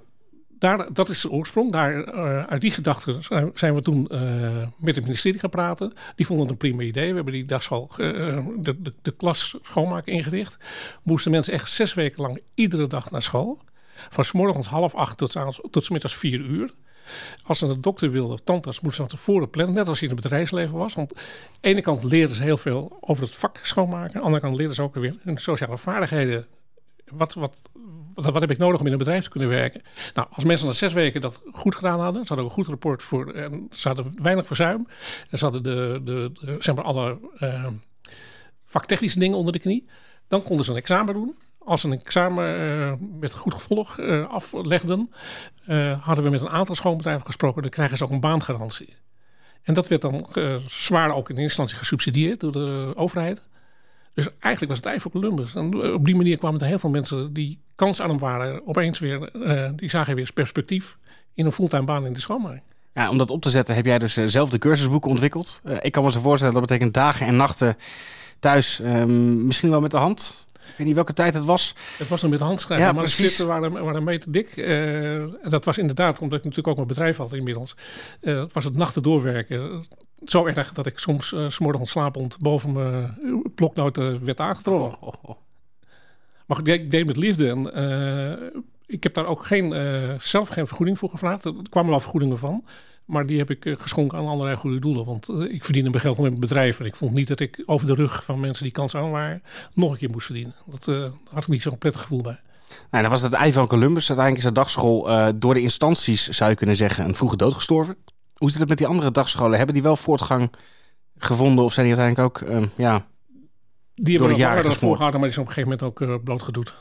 daar, 0.59 0.93
dat 0.93 1.09
is 1.09 1.21
de 1.21 1.31
oorsprong. 1.31 1.73
Daar, 1.73 2.15
uh, 2.15 2.45
uit 2.45 2.61
die 2.61 2.71
gedachte 2.71 3.19
zijn, 3.55 3.75
we 3.75 3.81
toen 3.81 4.09
uh, 4.13 4.67
met 4.77 4.95
het 4.95 5.05
ministerie 5.05 5.41
gaan 5.41 5.51
praten. 5.51 5.93
Die 6.17 6.27
vonden 6.27 6.45
het 6.45 6.55
een 6.55 6.69
prima 6.69 6.83
idee. 6.83 7.09
We 7.09 7.15
hebben 7.15 7.33
die 7.33 7.45
dagschool, 7.45 7.91
uh, 7.97 8.07
de, 8.59 8.83
de, 8.83 8.93
de, 9.03 9.11
klas 9.11 9.57
schoonmaken 9.63 10.13
ingericht. 10.13 10.57
Moesten 11.03 11.31
mensen 11.31 11.53
echt 11.53 11.71
zes 11.71 11.95
weken 11.95 12.23
lang 12.23 12.41
iedere 12.55 12.87
dag 12.87 13.11
naar 13.11 13.23
school. 13.23 13.63
Van 14.11 14.25
s 14.25 14.33
morgens 14.33 14.67
half 14.67 14.95
acht 14.95 15.19
tot, 15.19 15.61
tot 15.71 15.85
s 15.85 15.89
middags 15.89 16.15
vier 16.15 16.41
uur. 16.41 16.71
Als 17.45 17.59
ze 17.59 17.67
naar 17.67 17.75
de 17.75 17.81
dokter 17.81 18.11
wilden 18.11 18.33
of 18.33 18.41
tandarts, 18.45 18.81
moesten 18.81 19.05
ze 19.05 19.11
van 19.11 19.19
tevoren 19.19 19.51
plannen. 19.51 19.75
Net 19.75 19.89
als 19.89 20.03
in 20.03 20.11
het 20.11 20.21
bedrijfsleven 20.21 20.77
was. 20.79 20.95
Want 20.95 21.15
aan 21.17 21.23
de 21.61 21.69
ene 21.69 21.81
kant 21.81 22.03
leerden 22.05 22.37
ze 22.37 22.43
heel 22.43 22.57
veel 22.57 22.99
over 23.01 23.23
het 23.23 23.35
vak 23.35 23.59
schoonmaken. 23.63 24.15
Aan 24.15 24.21
de 24.21 24.27
andere 24.27 24.41
kant 24.41 24.57
leerden 24.57 24.75
ze 24.75 24.83
ook 24.83 24.95
weer 24.95 25.17
hun 25.23 25.39
sociale 25.39 25.79
vaardigheden. 25.79 26.47
Wat, 27.11 27.35
wat, 27.35 27.63
wat, 28.15 28.25
wat, 28.25 28.41
heb 28.41 28.51
ik 28.51 28.59
nodig 28.59 28.81
om 28.81 28.87
in 28.87 28.93
een 28.93 28.99
bedrijf 28.99 29.25
te 29.25 29.31
kunnen 29.31 29.49
werken? 29.49 29.83
Nou, 30.15 30.29
als 30.31 30.45
mensen 30.45 30.67
na 30.67 30.73
zes 30.73 30.93
weken 30.93 31.21
dat 31.21 31.43
goed 31.53 31.75
gedaan 31.75 32.01
hadden, 32.01 32.23
ze 32.23 32.29
hadden 32.29 32.47
een 32.47 32.55
goed 32.55 32.67
rapport 32.67 33.03
voor, 33.03 33.33
en 33.33 33.69
ze 33.73 33.89
hadden 33.89 34.23
weinig 34.23 34.47
verzuim. 34.47 34.87
En 35.31 35.39
ze 35.39 35.45
hadden 35.45 35.63
de, 35.63 36.01
de, 36.05 36.57
zeg 36.59 36.75
maar 36.75 36.85
alle 36.85 37.19
uh, 37.41 37.67
vaktechnische 38.65 39.19
dingen 39.19 39.39
onder 39.39 39.53
de 39.53 39.59
knie. 39.59 39.89
Dan 40.29 40.43
konden 40.43 40.65
ze 40.65 40.71
een 40.71 40.77
examen 40.77 41.15
doen 41.15 41.37
als 41.65 41.81
ze 41.81 41.87
een 41.89 42.01
examen 42.01 42.61
uh, 42.61 42.93
met 43.21 43.35
goed 43.35 43.55
gevolg 43.55 43.99
uh, 43.99 44.29
aflegden, 44.29 45.13
uh, 45.69 46.01
hadden 46.01 46.25
we 46.25 46.31
met 46.31 46.41
een 46.41 46.49
aantal 46.49 46.75
schoonbedrijven 46.75 47.27
gesproken. 47.27 47.63
Dan 47.63 47.71
krijgen 47.71 47.97
ze 47.97 48.05
ook 48.05 48.11
een 48.11 48.21
baangarantie. 48.21 48.97
En 49.63 49.75
dat 49.75 49.89
werd 49.89 50.03
dan 50.03 50.27
zwaar 50.67 51.15
ook 51.15 51.31
in 51.31 51.37
instantie 51.37 51.77
gesubsidieerd 51.77 52.41
door 52.41 52.53
de 52.53 52.93
overheid. 52.95 53.43
Dus 54.15 54.29
eigenlijk 54.39 54.69
was 54.69 54.77
het 54.77 54.87
ei 54.87 55.01
voor 55.01 55.11
Columbus. 55.11 55.55
En 55.55 55.93
op 55.95 56.05
die 56.05 56.17
manier 56.17 56.39
kwamen 56.39 56.61
er 56.61 56.67
heel 56.67 56.79
veel 56.79 56.91
mensen 56.91 57.33
die 57.33 57.59
kansarm 57.75 58.19
waren, 58.19 58.67
opeens 58.67 58.99
weer, 58.99 59.31
die 59.77 59.91
zagen 59.91 60.15
weer 60.15 60.31
perspectief 60.35 60.97
in 61.35 61.47
een 61.47 61.53
fulltime 61.53 61.85
baan 61.85 62.07
in 62.07 62.13
de 62.13 62.21
schoonmaak. 62.21 62.63
Ja, 62.95 63.11
om 63.11 63.19
dat 63.19 63.31
op 63.31 63.43
te 63.43 63.51
zetten 63.51 63.75
heb 63.75 63.87
jij 63.87 63.99
dus 63.99 64.15
zelf 64.15 64.51
de 64.51 64.59
cursusboeken 64.59 65.11
ontwikkeld. 65.11 65.61
ik 65.81 65.93
kan 65.93 66.05
me 66.05 66.11
zo 66.11 66.21
voorstellen, 66.21 66.55
dat 66.55 66.63
betekent 66.63 66.95
dagen 66.95 67.27
en 67.27 67.37
nachten 67.37 67.77
thuis, 68.39 68.81
ehm, 68.81 69.47
misschien 69.47 69.71
wel 69.71 69.81
met 69.81 69.91
de 69.91 69.97
hand. 69.97 70.47
Ik 70.69 70.75
weet 70.77 70.87
niet 70.87 70.97
welke 70.97 71.13
tijd 71.13 71.35
het 71.35 71.45
was. 71.45 71.75
Het 71.99 72.09
was 72.09 72.23
nog 72.23 72.31
met 72.31 72.41
handschrijven, 72.41 72.87
ja, 72.87 72.93
maar 72.93 73.03
precies. 73.03 73.19
de 73.19 73.29
schriften 73.29 73.47
waren, 73.47 73.73
waren 73.73 73.95
een 73.95 74.05
meter 74.05 74.33
dik. 74.33 74.57
Uh, 74.57 75.15
en 75.21 75.39
dat 75.49 75.65
was 75.65 75.79
inderdaad, 75.79 76.21
omdat 76.21 76.39
ik 76.39 76.45
natuurlijk 76.45 76.69
ook 76.69 76.77
mijn 76.77 76.89
bedrijf 76.89 77.17
had 77.17 77.33
inmiddels, 77.33 77.77
uh, 78.21 78.45
was 78.53 78.65
het 78.65 78.77
nachten 78.77 79.03
doorwerken. 79.03 79.85
Zo 80.25 80.47
erg 80.47 80.73
dat 80.73 80.87
ik 80.87 80.99
soms 80.99 81.33
uh, 81.33 81.49
s'morgens 81.49 81.91
slapend 81.91 82.39
boven 82.39 82.73
mijn 82.73 83.43
bloknoten 83.55 84.25
werd 84.25 84.41
aangetrokken. 84.41 84.99
Oh, 85.01 85.09
oh, 85.09 85.31
oh. 85.31 85.37
Maar 86.47 86.69
ik 86.69 86.91
deed 86.91 87.07
met 87.07 87.17
liefde 87.17 87.49
en 87.49 87.63
ik 88.87 89.03
heb 89.03 89.15
daar 89.15 89.27
ook 89.27 89.45
geen, 89.45 89.75
zelf 90.21 90.49
geen 90.49 90.67
vergoeding 90.67 90.99
voor 90.99 91.11
gevraagd. 91.11 91.45
Er 91.45 91.55
kwamen 91.71 91.91
wel 91.91 92.01
vergoedingen 92.01 92.39
van. 92.39 92.65
Maar 93.05 93.27
die 93.27 93.39
heb 93.39 93.51
ik 93.51 93.65
eh, 93.65 93.77
geschonken 93.79 94.19
aan 94.19 94.27
allerlei 94.27 94.57
goede 94.57 94.79
doelen. 94.79 95.05
Want 95.05 95.29
eh, 95.29 95.41
ik 95.41 95.65
verdiende 95.65 95.91
mijn 95.91 96.03
geld 96.03 96.17
met 96.17 96.29
mijn 96.29 96.41
bedrijf. 96.41 96.81
En 96.81 96.87
ik 96.87 96.97
vond 96.97 97.13
niet 97.13 97.29
dat 97.29 97.41
ik 97.41 97.63
over 97.67 97.87
de 97.87 97.95
rug 97.95 98.25
van 98.25 98.41
mensen 98.41 98.65
die 98.65 98.73
kans 98.73 98.97
aan 98.97 99.11
waren... 99.11 99.43
nog 99.73 99.91
een 99.91 99.97
keer 99.97 100.11
moest 100.11 100.27
verdienen. 100.27 100.55
Dat 100.67 100.87
uh, 100.87 101.05
had 101.31 101.43
ik 101.43 101.49
niet 101.49 101.63
zo'n 101.63 101.79
prettig 101.79 102.01
gevoel 102.01 102.23
bij. 102.23 102.41
Nou, 102.91 103.03
dan 103.03 103.13
was 103.13 103.23
het 103.23 103.33
ei 103.33 103.53
van 103.53 103.67
Columbus. 103.67 104.09
Uiteindelijk 104.09 104.47
is 104.47 104.53
de 104.53 104.61
dagschool 104.61 105.11
uh, 105.11 105.29
door 105.35 105.55
de 105.55 105.61
instanties, 105.61 106.29
zou 106.29 106.51
je 106.51 106.57
kunnen 106.57 106.77
zeggen, 106.77 107.05
een 107.05 107.15
vroege 107.15 107.37
dood 107.37 107.55
gestorven. 107.55 107.97
Hoe 108.35 108.51
zit 108.51 108.61
het 108.61 108.69
met 108.69 108.79
die 108.79 108.87
andere 108.87 109.11
dagscholen? 109.11 109.57
Hebben 109.57 109.75
die 109.75 109.83
wel 109.83 109.97
voortgang 109.97 110.53
gevonden 111.17 111.65
of 111.65 111.73
zijn 111.73 111.87
die 111.87 111.97
uiteindelijk 111.97 112.43
ook, 112.43 112.49
uh, 112.49 112.69
ja, 112.77 113.07
die 113.95 114.19
door 114.19 114.29
de 114.29 114.35
jaren 114.35 114.65
gesmoord? 114.65 114.99
maar 114.99 115.13
die 115.13 115.25
is 115.27 115.39
op 115.39 115.47
een 115.47 115.53
gegeven 115.53 115.79
moment 115.79 115.83
ook 115.83 116.25
blootgedoet. 116.25 116.75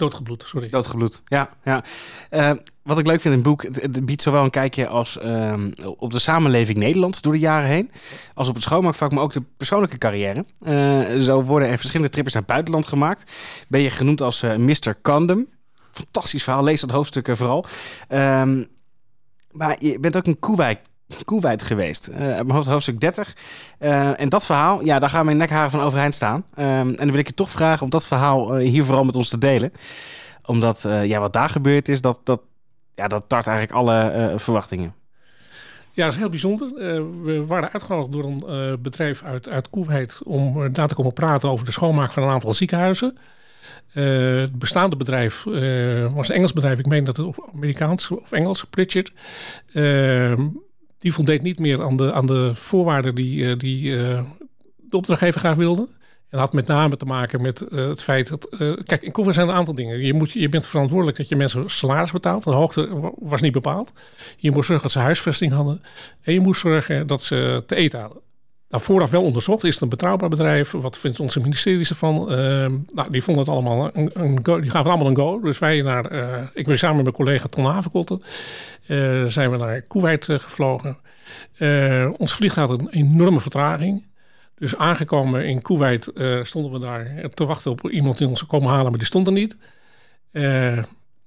Doodgebloed, 0.00 0.44
sorry. 0.46 0.68
Doodgebloed, 0.68 1.22
ja. 1.26 1.50
ja. 1.64 1.84
Uh, 2.30 2.50
wat 2.82 2.98
ik 2.98 3.06
leuk 3.06 3.20
vind 3.20 3.34
in 3.34 3.40
het 3.40 3.48
boek, 3.48 3.62
het, 3.62 4.06
biedt 4.06 4.22
zowel 4.22 4.44
een 4.44 4.50
kijkje 4.50 4.88
als 4.88 5.18
uh, 5.22 5.54
op 5.96 6.12
de 6.12 6.18
samenleving 6.18 6.78
Nederland 6.78 7.22
door 7.22 7.32
de 7.32 7.38
jaren 7.38 7.68
heen, 7.68 7.90
als 8.34 8.48
op 8.48 8.54
het 8.54 8.62
schoonmaakvak, 8.62 9.12
maar 9.12 9.22
ook 9.22 9.32
de 9.32 9.42
persoonlijke 9.56 9.98
carrière. 9.98 10.44
Uh, 10.66 11.20
zo 11.20 11.42
worden 11.42 11.68
er 11.68 11.78
verschillende 11.78 12.12
trippers 12.12 12.34
naar 12.34 12.42
het 12.42 12.52
buitenland 12.52 12.86
gemaakt. 12.86 13.32
Ben 13.68 13.80
je 13.80 13.90
genoemd 13.90 14.20
als 14.20 14.42
Mr. 14.42 15.00
Condom. 15.02 15.46
Fantastisch 15.92 16.42
verhaal, 16.42 16.64
lees 16.64 16.80
dat 16.80 16.90
hoofdstuk 16.90 17.36
vooral. 17.36 17.64
Um, 18.08 18.66
maar 19.50 19.76
je 19.78 20.00
bent 20.00 20.16
ook 20.16 20.26
in 20.26 20.38
Kuwait 20.38 20.78
Koeweit 21.24 21.62
geweest. 21.62 22.08
Uh, 22.08 22.16
mijn 22.16 22.50
hoofd, 22.50 22.66
hoofdstuk 22.66 23.00
30. 23.00 23.36
Uh, 23.80 24.20
en 24.20 24.28
dat 24.28 24.46
verhaal, 24.46 24.84
ja, 24.84 24.98
daar 24.98 25.10
gaan 25.10 25.24
mijn 25.24 25.36
nekharen 25.36 25.70
van 25.70 25.80
overeind 25.80 26.14
staan. 26.14 26.44
Um, 26.58 26.64
en 26.64 26.96
dan 26.96 27.10
wil 27.10 27.18
ik 27.18 27.26
je 27.26 27.34
toch 27.34 27.50
vragen 27.50 27.82
om 27.82 27.90
dat 27.90 28.06
verhaal 28.06 28.58
uh, 28.60 28.68
hier 28.68 28.84
vooral 28.84 29.04
met 29.04 29.16
ons 29.16 29.28
te 29.28 29.38
delen. 29.38 29.72
Omdat 30.44 30.80
ja, 30.82 31.20
wat 31.20 31.32
daar 31.32 31.48
gebeurd 31.48 31.88
is, 31.88 32.00
dat, 32.00 32.20
dat, 32.24 32.40
ja, 32.94 33.08
dat 33.08 33.24
tart 33.26 33.46
eigenlijk 33.46 33.76
alle 33.76 34.32
verwachtingen. 34.36 34.94
Ja, 35.92 36.04
dat 36.04 36.12
is 36.12 36.18
heel 36.18 36.28
bijzonder. 36.28 36.68
we 37.24 37.44
waren 37.46 37.72
uitgenodigd 37.72 38.12
door 38.12 38.24
een 38.24 38.82
bedrijf 38.82 39.22
uit, 39.22 39.48
uit 39.48 39.70
Koeweit 39.70 40.20
om 40.24 40.72
daar 40.72 40.88
te 40.88 40.94
komen 40.94 41.12
praten 41.12 41.48
over 41.48 41.64
de 41.64 41.72
schoonmaak 41.72 42.12
van 42.12 42.22
een 42.22 42.28
aantal 42.28 42.54
ziekenhuizen. 42.54 43.18
het 43.92 44.58
bestaande 44.58 44.96
bedrijf 44.96 45.44
was 46.14 46.28
een 46.28 46.34
Engels 46.34 46.52
bedrijf, 46.52 46.78
ik 46.78 46.86
meen 46.86 47.04
dat 47.04 47.16
het 47.16 47.36
Amerikaans 47.54 48.10
of 48.10 48.32
Engels, 48.32 48.64
Pritchard. 48.64 49.12
Die 51.00 51.12
voldeed 51.12 51.42
niet 51.42 51.58
meer 51.58 51.84
aan 51.84 51.96
de, 51.96 52.12
aan 52.12 52.26
de 52.26 52.54
voorwaarden 52.54 53.14
die, 53.14 53.38
uh, 53.38 53.58
die 53.58 53.90
uh, 53.90 54.22
de 54.76 54.96
opdrachtgever 54.96 55.40
graag 55.40 55.56
wilde. 55.56 55.82
En 55.82 56.38
dat 56.38 56.40
had 56.40 56.52
met 56.52 56.66
name 56.66 56.96
te 56.96 57.04
maken 57.04 57.42
met 57.42 57.66
uh, 57.70 57.88
het 57.88 58.02
feit 58.02 58.28
dat... 58.28 58.48
kijk, 58.84 59.02
in 59.02 59.12
Koevoort 59.12 59.34
zijn 59.34 59.46
er 59.46 59.52
een 59.52 59.58
aantal 59.58 59.74
dingen. 59.74 59.98
Je, 59.98 60.14
moet, 60.14 60.30
je 60.30 60.48
bent 60.48 60.66
verantwoordelijk 60.66 61.16
dat 61.16 61.28
je 61.28 61.36
mensen 61.36 61.70
salaris 61.70 62.10
betaalt. 62.10 62.44
De 62.44 62.50
hoogte 62.50 63.12
was 63.18 63.40
niet 63.40 63.52
bepaald. 63.52 63.92
Je 64.36 64.50
moest 64.50 64.66
zorgen 64.66 64.82
dat 64.82 64.92
ze 64.92 64.98
huisvesting 64.98 65.52
hadden. 65.52 65.82
En 66.22 66.32
je 66.32 66.40
moest 66.40 66.60
zorgen 66.60 67.06
dat 67.06 67.22
ze 67.22 67.62
te 67.66 67.74
eten 67.74 68.00
hadden. 68.00 68.18
Nou, 68.70 68.82
vooraf 68.82 69.10
wel 69.10 69.22
onderzocht, 69.22 69.64
is 69.64 69.74
het 69.74 69.82
een 69.82 69.88
betrouwbaar 69.88 70.28
bedrijf? 70.28 70.70
Wat 70.70 70.98
vindt 70.98 71.20
onze 71.20 71.40
ministeries 71.40 71.90
ervan? 71.90 72.32
Uh, 72.32 72.36
nou, 72.92 73.10
die 73.10 73.22
vonden 73.22 73.44
het 73.44 73.52
allemaal 73.52 73.90
een, 73.92 74.38
go, 74.42 74.60
die 74.60 74.70
gaven 74.70 74.90
allemaal 74.90 75.08
een 75.08 75.16
go. 75.16 75.40
Dus 75.40 75.58
wij 75.58 75.82
naar, 75.82 76.12
uh, 76.12 76.42
ik 76.54 76.66
ben 76.66 76.78
samen 76.78 76.96
met 76.96 77.04
mijn 77.04 77.16
collega 77.16 77.46
Ton 77.46 77.64
Havenkotten, 77.64 78.22
uh, 78.86 79.26
zijn 79.26 79.50
we 79.50 79.56
naar 79.56 79.80
Kuwait 79.80 80.24
gevlogen. 80.24 80.96
ons 82.16 82.32
vliegtuig 82.32 82.68
had 82.68 82.78
een 82.78 82.88
enorme 82.90 83.40
vertraging. 83.40 84.06
Dus 84.58 84.76
aangekomen 84.76 85.46
in 85.46 85.62
Kuwait 85.62 86.12
stonden 86.42 86.72
we 86.72 86.78
daar 86.78 87.30
te 87.34 87.44
wachten 87.44 87.70
op 87.70 87.90
iemand 87.90 88.18
die 88.18 88.28
ons 88.28 88.46
komen 88.46 88.68
halen, 88.68 88.88
maar 88.88 88.98
die 88.98 89.06
stond 89.06 89.26
er 89.26 89.32
niet. 89.32 89.56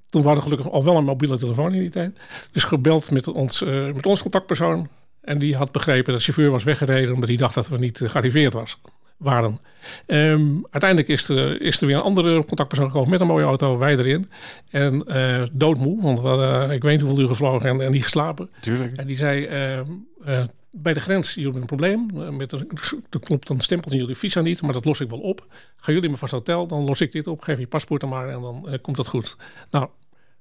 toen 0.09 0.23
hadden 0.23 0.35
we 0.35 0.41
gelukkig 0.41 0.71
al 0.71 0.83
wel 0.83 0.97
een 0.97 1.03
mobiele 1.03 1.37
telefoon 1.37 1.73
in 1.73 1.79
die 1.79 1.89
tijd. 1.89 2.17
Dus 2.51 2.63
gebeld 2.63 3.11
met 3.11 3.27
ons, 3.27 3.61
met 3.93 4.05
ons 4.05 4.21
contactpersoon. 4.21 4.89
En 5.23 5.37
die 5.37 5.55
had 5.55 5.71
begrepen 5.71 6.11
dat 6.11 6.15
de 6.15 6.31
chauffeur 6.31 6.51
was 6.51 6.63
weggereden 6.63 7.13
omdat 7.13 7.29
hij 7.29 7.37
dacht 7.37 7.55
dat 7.55 7.69
we 7.69 7.77
niet 7.77 8.01
gearriveerd 8.03 8.53
was, 8.53 8.81
waren. 9.17 9.59
Um, 10.07 10.65
uiteindelijk 10.69 11.09
is 11.09 11.29
er, 11.29 11.61
is 11.61 11.81
er 11.81 11.87
weer 11.87 11.95
een 11.95 12.01
andere 12.01 12.45
contactpersoon 12.45 12.87
gekomen 12.87 13.09
met 13.09 13.19
een 13.19 13.27
mooie 13.27 13.45
auto, 13.45 13.77
wij 13.77 13.97
erin. 13.97 14.29
En 14.69 15.03
uh, 15.07 15.43
doodmoe, 15.51 16.01
want 16.01 16.19
we 16.19 16.27
hadden, 16.27 16.71
ik 16.71 16.81
weet 16.81 16.91
niet 16.91 17.01
hoeveel 17.01 17.23
uur 17.23 17.27
gevlogen 17.27 17.69
en, 17.69 17.81
en 17.81 17.91
niet 17.91 18.03
geslapen. 18.03 18.49
Tuurlijk. 18.59 18.95
En 18.95 19.07
die 19.07 19.17
zei, 19.17 19.47
uh, 19.47 19.79
uh, 20.27 20.43
bij 20.71 20.93
de 20.93 20.99
grens, 20.99 21.33
jullie 21.33 21.43
hebben 21.43 21.61
een 21.61 21.77
probleem. 21.77 22.35
Met 22.37 22.51
een, 22.51 22.69
er 23.09 23.19
klopt 23.19 23.49
een 23.49 23.61
stempel 23.61 23.91
in 23.91 23.97
jullie 23.97 24.15
visa 24.15 24.41
niet, 24.41 24.61
maar 24.61 24.73
dat 24.73 24.85
los 24.85 24.99
ik 24.99 25.09
wel 25.09 25.19
op. 25.19 25.45
Gaan 25.77 25.93
jullie 25.93 26.09
maar 26.09 26.17
vast 26.17 26.31
hotel, 26.31 26.67
dan 26.67 26.83
los 26.83 27.01
ik 27.01 27.11
dit 27.11 27.27
op. 27.27 27.41
Geef 27.41 27.59
je 27.59 27.67
paspoort 27.67 28.01
dan 28.01 28.09
maar 28.09 28.29
en 28.29 28.41
dan 28.41 28.79
komt 28.81 28.97
dat 28.97 29.07
goed. 29.07 29.37
Nou, 29.71 29.87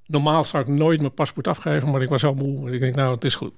normaal 0.07 0.45
zou 0.45 0.62
ik 0.62 0.69
nooit 0.69 1.01
mijn 1.01 1.15
paspoort 1.15 1.47
afgeven, 1.47 1.91
maar 1.91 2.03
ik 2.03 2.09
was 2.09 2.21
zo 2.21 2.35
moe. 2.35 2.67
En 2.67 2.73
ik 2.73 2.81
denk, 2.81 2.95
nou, 2.95 3.15
het 3.15 3.25
is 3.25 3.35
goed. 3.35 3.53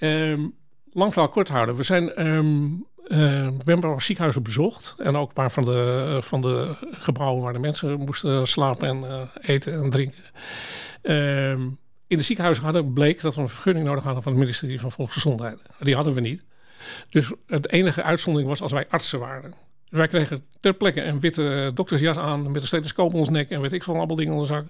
Um, 0.00 0.54
lang 0.92 1.12
verhaal 1.12 1.30
kort 1.30 1.48
houden. 1.48 1.76
We 1.76 1.82
zijn 1.82 2.26
um, 2.26 2.86
uh, 3.08 3.96
ziekenhuizen 3.96 4.42
bezocht. 4.42 4.94
En 4.98 5.16
ook 5.16 5.28
een 5.28 5.34
paar 5.34 5.52
van 5.52 5.64
de, 5.64 6.18
van 6.20 6.40
de 6.40 6.76
gebouwen 6.90 7.42
waar 7.42 7.52
de 7.52 7.58
mensen 7.58 7.98
moesten 7.98 8.48
slapen 8.48 8.88
en 8.88 9.00
uh, 9.02 9.20
eten 9.40 9.72
en 9.72 9.90
drinken. 9.90 10.22
Um, 11.02 11.78
in 12.06 12.18
de 12.18 12.24
ziekenhuizen 12.24 12.64
hadden 12.64 12.92
bleek 12.92 13.20
dat 13.20 13.34
we 13.34 13.40
een 13.40 13.48
vergunning 13.48 13.86
nodig 13.86 14.04
hadden 14.04 14.22
van 14.22 14.32
het 14.32 14.40
ministerie 14.40 14.80
van 14.80 14.92
Volksgezondheid. 14.92 15.62
Die 15.80 15.94
hadden 15.94 16.14
we 16.14 16.20
niet. 16.20 16.44
Dus 17.10 17.32
het 17.46 17.68
enige 17.68 18.02
uitzondering 18.02 18.50
was 18.50 18.62
als 18.62 18.72
wij 18.72 18.86
artsen 18.88 19.18
waren. 19.18 19.54
Wij 19.90 20.08
kregen 20.08 20.40
ter 20.60 20.72
plekke 20.72 21.02
een 21.02 21.20
witte 21.20 21.70
doktersjas 21.74 22.16
aan 22.16 22.52
met 22.52 22.60
een 22.60 22.66
stethoscoop 22.66 23.12
om 23.12 23.18
ons 23.18 23.28
nek 23.28 23.50
en 23.50 23.60
weet 23.60 23.72
ik 23.72 23.82
van 23.82 23.96
allemaal 23.96 24.16
dingen 24.16 24.32
onder 24.32 24.48
de 24.48 24.54
zak. 24.54 24.64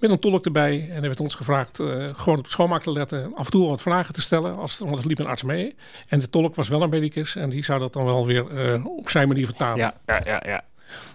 Met 0.00 0.10
een 0.10 0.18
tolk 0.18 0.44
erbij 0.44 0.88
en 0.90 0.96
er 0.96 1.02
werd 1.02 1.20
ons 1.20 1.34
gevraagd 1.34 1.80
uh, 1.80 2.08
gewoon 2.12 2.38
op 2.38 2.46
schoonmaak 2.46 2.82
te 2.82 2.92
letten, 2.92 3.34
af 3.34 3.44
en 3.44 3.50
toe 3.50 3.68
wat 3.68 3.82
vragen 3.82 4.14
te 4.14 4.22
stellen, 4.22 4.56
als, 4.56 4.78
want 4.78 4.98
er 4.98 5.06
liep 5.06 5.18
een 5.18 5.26
arts 5.26 5.42
mee. 5.42 5.74
En 6.08 6.20
de 6.20 6.28
tolk 6.28 6.54
was 6.54 6.68
wel 6.68 6.82
een 6.82 6.90
medicus 6.90 7.36
en 7.36 7.50
die 7.50 7.64
zou 7.64 7.80
dat 7.80 7.92
dan 7.92 8.04
wel 8.04 8.26
weer 8.26 8.74
uh, 8.74 8.86
op 8.86 9.10
zijn 9.10 9.28
manier 9.28 9.46
vertalen. 9.46 9.78
Ja, 9.78 9.94
ja, 10.06 10.20
ja. 10.24 10.42
ja. 10.46 10.64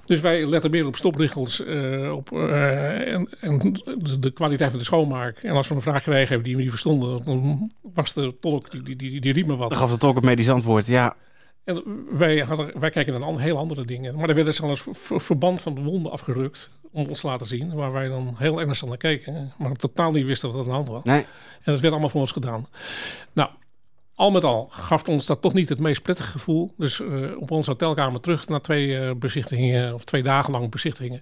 Dus 0.06 0.20
wij 0.20 0.46
letten 0.46 0.72
meer 0.72 0.86
op 0.86 0.96
stoprichtels 0.96 1.60
uh, 1.60 2.12
op, 2.16 2.32
en, 2.32 3.30
en 3.40 3.80
de, 3.84 4.20
de, 4.20 4.32
kwaliteit 4.32 4.70
van 4.70 4.80
de 4.80 4.86
schoonmaak. 4.86 5.38
En 5.38 5.52
als 5.52 5.68
we 5.68 5.76
een 5.76 5.82
vraag 5.82 6.04
kregen 6.04 6.28
hebben 6.28 6.44
die 6.44 6.56
we 6.56 6.62
niet 6.62 6.70
verstonden, 6.70 7.26
dan 7.26 7.72
was 7.94 8.14
de 8.14 8.36
tolk, 8.40 8.72
die, 8.72 8.84
die, 8.84 8.96
die, 8.96 9.22
die 9.22 9.34
riep 9.34 9.48
me 9.48 9.56
wat. 9.56 9.70
Dan 9.70 9.78
gaf 9.78 9.92
de 9.92 9.98
tolk 9.98 10.18
een 10.18 10.26
medisch 10.26 10.50
antwoord, 10.50 10.88
ja. 10.88 11.16
En 11.64 11.84
wij, 12.18 12.40
hadden, 12.40 12.80
wij 12.80 12.90
kijken 12.90 13.20
naar 13.20 13.40
heel 13.40 13.58
andere 13.58 13.86
dingen. 13.86 14.16
Maar 14.16 14.30
er 14.30 14.36
werd 14.36 14.56
zelfs 14.56 14.84
verband 15.02 15.62
van 15.62 15.76
de 15.76 15.82
wonden 15.82 16.12
afgerukt 16.12 16.70
om 16.92 17.08
ons 17.08 17.20
te 17.20 17.28
laten 17.28 17.48
zien. 17.48 17.74
Waar 17.76 17.92
wij 17.92 18.08
dan 18.08 18.36
heel 18.38 18.60
ernstig 18.62 18.88
naar 18.88 18.98
keken. 18.98 19.54
Maar 19.58 19.74
totaal 19.74 20.12
niet 20.12 20.26
wisten 20.26 20.52
wat 20.52 20.58
er 20.58 20.64
aan 20.64 20.70
de 20.70 20.76
hand 20.76 20.88
was. 20.88 21.04
Nee. 21.04 21.26
En 21.62 21.72
dat 21.72 21.80
werd 21.80 21.92
allemaal 21.92 22.10
voor 22.10 22.22
ons 22.22 22.32
gedaan. 22.32 22.68
Nou, 23.34 23.50
al 24.16 24.32
met 24.32 24.44
al 24.44 24.68
gaf 24.72 25.08
ons 25.08 25.26
dat 25.26 25.42
toch 25.42 25.54
niet 25.54 25.70
het 25.70 25.80
meest 25.80 26.02
prettige 26.02 26.32
gevoel. 26.32 26.74
Dus 26.78 27.00
uh, 27.00 27.42
op 27.42 27.52
onze 27.52 27.70
hotelkamer 27.70 28.22
terug 28.22 28.48
na 28.48 28.60
twee 28.60 28.88
uh, 28.88 29.12
bezichtigingen, 29.16 29.94
of 29.94 30.04
twee 30.04 30.24
dagen 30.24 30.52
lang 30.52 30.70
bezichtigingen, 30.70 31.22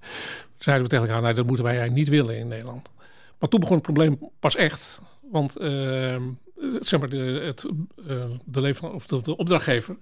zeiden 0.58 0.84
we 0.86 0.90
tegen 0.90 1.06
elkaar, 1.06 1.22
nou, 1.22 1.34
dat 1.34 1.46
moeten 1.46 1.64
wij 1.64 1.78
eigenlijk 1.78 2.10
niet 2.10 2.20
willen 2.20 2.38
in 2.38 2.48
Nederland. 2.48 2.90
Maar 3.40 3.50
toen 3.50 3.60
begon 3.60 3.76
het 3.76 3.86
probleem 3.86 4.20
pas 4.40 4.56
echt. 4.56 5.02
Want 5.32 5.62
uh, 5.62 6.22
zeg 6.80 7.00
maar 7.00 7.10
de, 7.10 7.42
het, 7.44 7.66
de, 8.46 8.62
leven, 8.62 8.94
of 8.94 9.08
de, 9.08 9.22
de 9.22 9.38
opdrachtgever 9.38 9.98